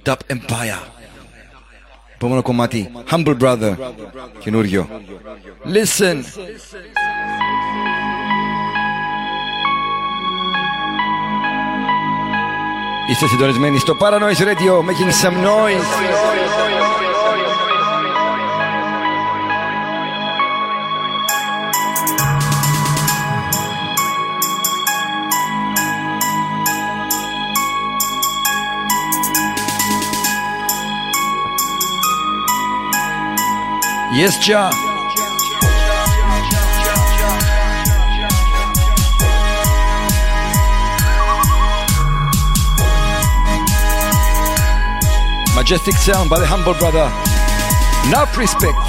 [0.05, 0.87] Dub Empire.
[2.13, 3.73] Επόμενο κομμάτι, Humble Brother,
[4.39, 4.87] καινούριο.
[5.65, 6.17] Listen!
[13.09, 17.08] Είστε συντονισμένοι στο Paranoise Radio, making some noise.
[34.11, 34.71] Yes, Jah.
[45.55, 47.05] Majestic sound by the humble brother.
[48.07, 48.88] Enough respect.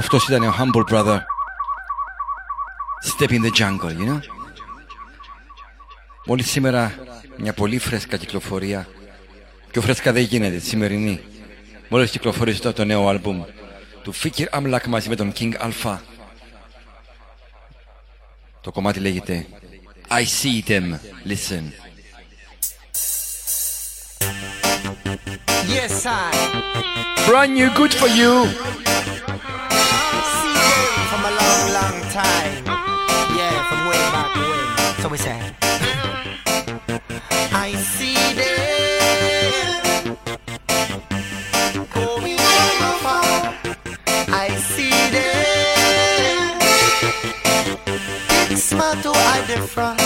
[0.00, 1.18] Αυτός ήταν ο Humble Brother.
[3.04, 4.18] Step in the jungle, you know;
[6.24, 6.94] Μόλις σήμερα
[7.36, 8.88] μια πολύ φρέσκα κυκλοφορία.
[9.70, 11.20] Πιο φρέσκα δεν γίνεται, σημερινή.
[11.88, 13.42] Μόλις κυκλοφορήσε το, το νέο άλμπουμ
[14.02, 15.98] του Fikir Amlak μαζί με τον King Alpha.
[18.60, 19.46] Το κομμάτι λέγεται
[20.08, 21.72] I see them, listen.
[25.74, 26.30] Yes, I.
[27.26, 28.34] Brand new, good for you.
[31.80, 32.64] long time.
[33.38, 34.66] Yeah, from way back when.
[35.02, 35.38] So we say,
[37.66, 40.16] I see them
[41.96, 43.54] coming from afar.
[44.44, 46.58] I see them.
[48.52, 50.00] It's smart to hide the front.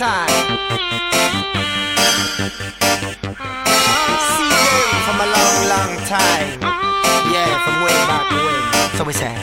[0.00, 0.30] side.
[4.34, 6.56] See them from a long, long time.
[7.30, 8.96] Yeah, from way back when.
[8.96, 9.39] So we say.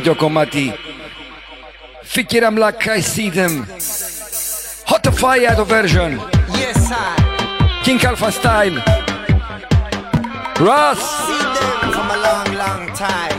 [0.00, 0.72] καινούριο κομμάτι
[2.14, 3.52] Fikir Amlak I see them
[4.90, 6.10] Hot fire the version.
[6.60, 7.16] Yes I
[7.84, 8.78] King Alpha style.
[10.66, 11.02] Ross.
[11.26, 13.37] See them from a long long time.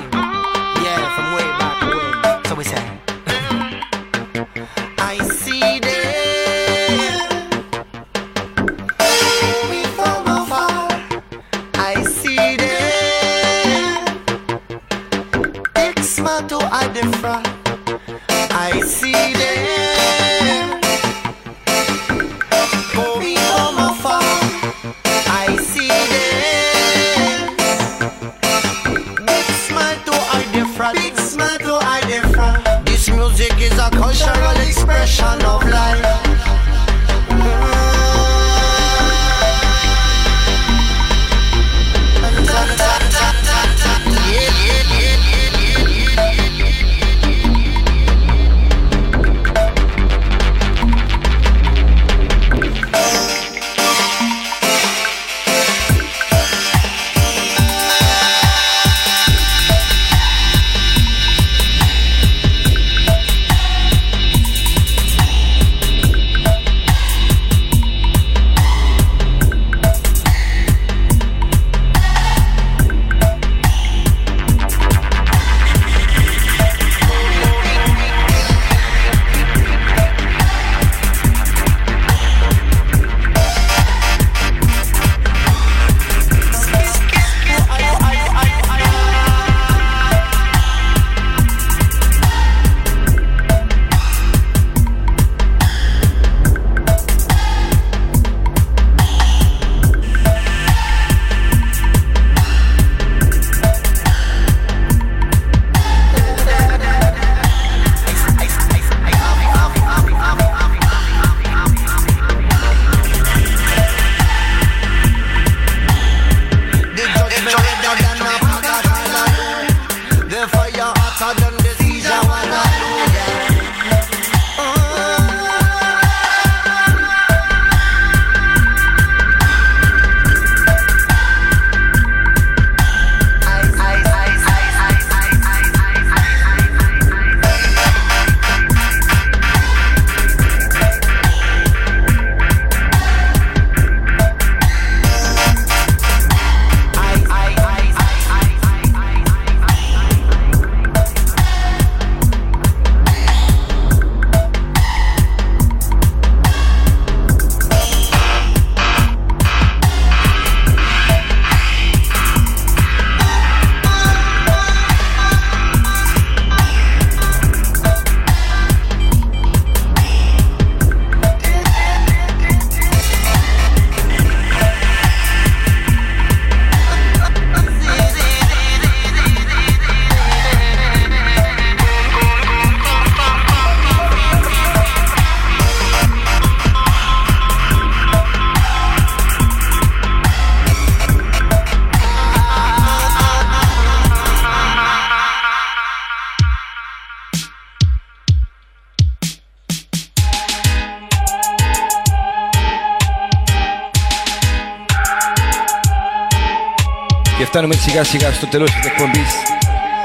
[208.04, 209.34] σιγά σιγά στο τέλος της εκπομπής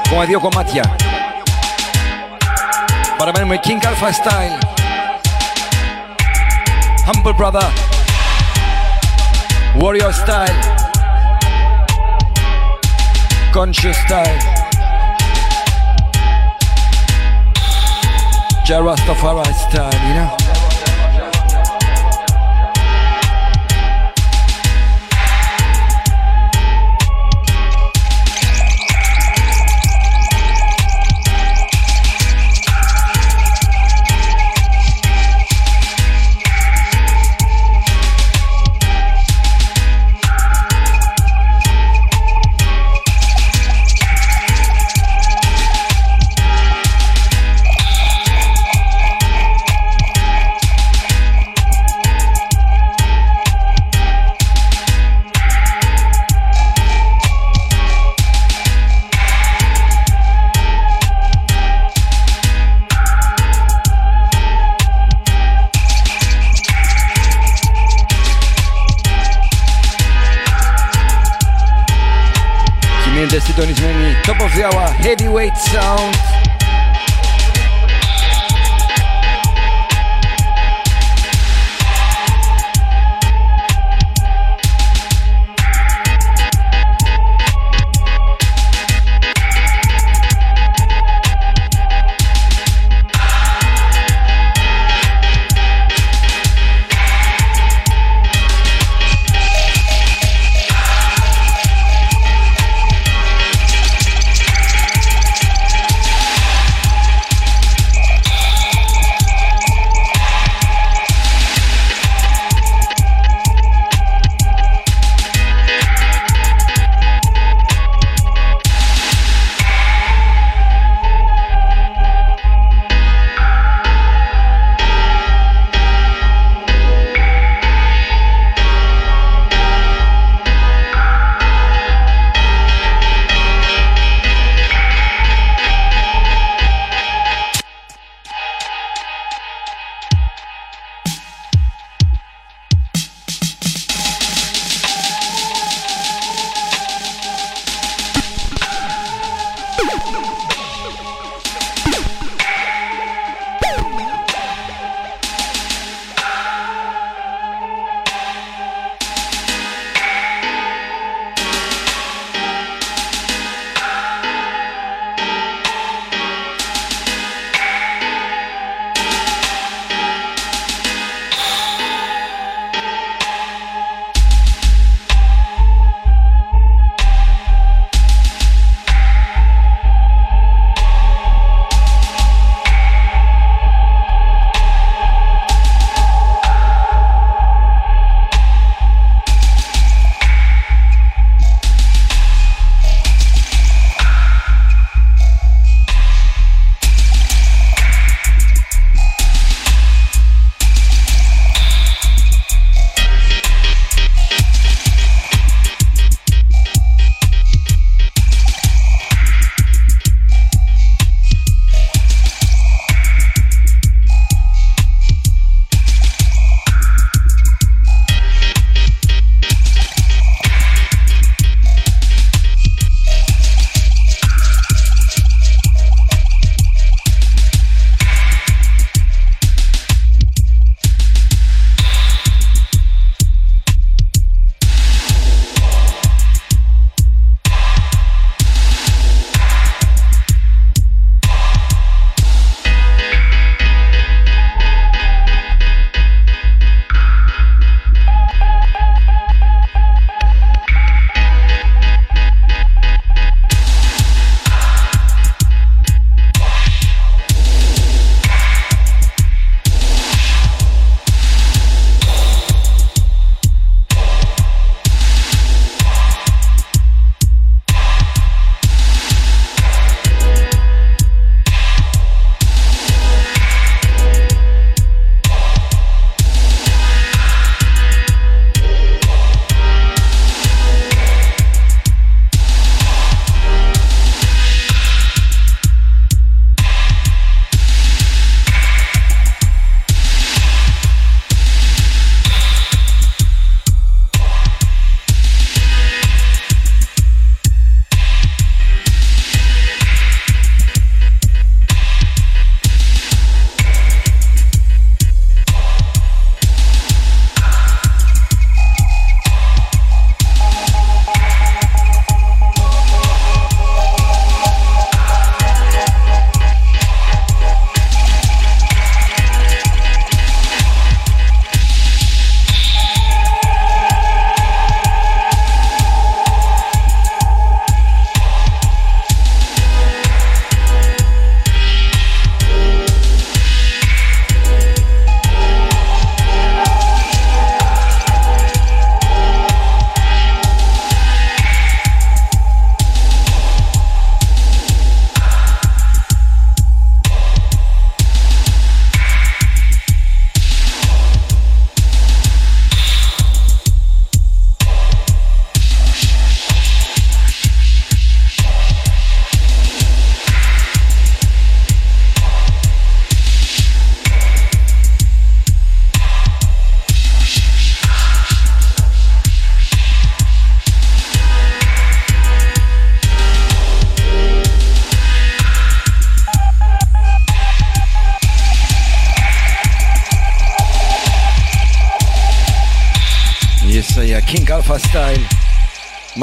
[0.05, 0.95] ακόμα δύο κομμάτια
[3.17, 4.57] παραμένουμε King Alpha Style.
[7.07, 7.67] Humble Brother.
[9.81, 10.59] Warrior Style.
[13.53, 14.39] Conscious Style.
[18.65, 20.34] Jah Rastafari Style, you know?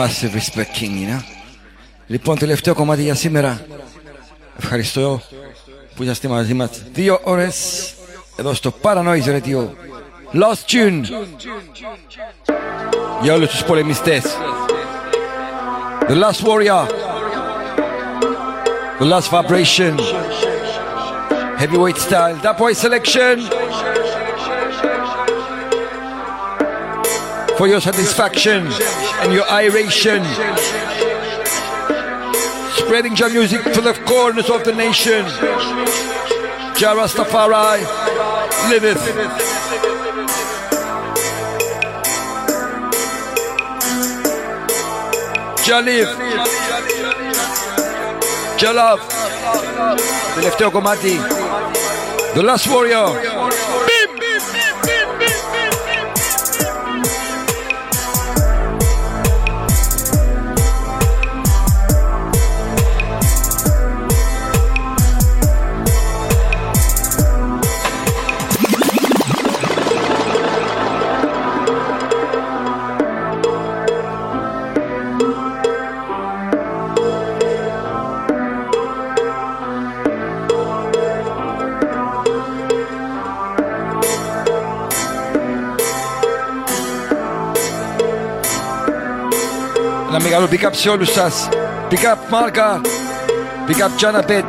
[0.03, 1.23] Massive respect king, you know.
[2.07, 3.61] Λοιπόν, τελευταίο κομμάτι για σήμερα.
[4.59, 5.21] Ευχαριστώ
[5.95, 7.95] που είσαστε μαζί μας δύο ώρες
[8.37, 9.69] εδώ στο Paranoise Radio.
[10.33, 11.03] Last tune
[13.23, 14.23] για όλους τους πολεμιστές.
[16.09, 16.87] The Last Warrior.
[19.01, 19.99] The Last Vibration.
[21.59, 22.37] Heavyweight style.
[22.43, 23.37] That boy selection.
[27.63, 28.67] for your satisfaction
[29.23, 30.25] and your iration.
[32.75, 35.25] Spreading your music to the corners of the nation.
[36.75, 37.79] Jah Rastafari
[38.69, 38.99] liveth.
[45.65, 46.11] Jalif.
[48.59, 48.99] Jalaf.
[52.35, 53.32] The last warrior.
[90.23, 91.09] μεγάλο pick-up σε όλους.
[91.91, 92.81] Pick-up Μάρκα,
[93.69, 94.45] pick-up Janabet,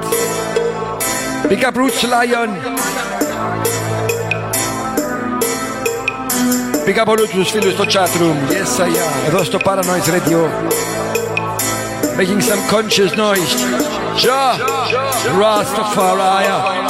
[1.50, 2.50] pick-up Roots Lion,
[6.86, 8.52] pick-up όλους τους φίλους στο chat room.
[8.52, 9.28] Yes, I am.
[9.28, 10.40] Εδώ στο Paranoid Radio.
[12.18, 13.54] Making some conscious noise.
[14.24, 14.56] Jah,
[15.40, 16.83] Rastafari.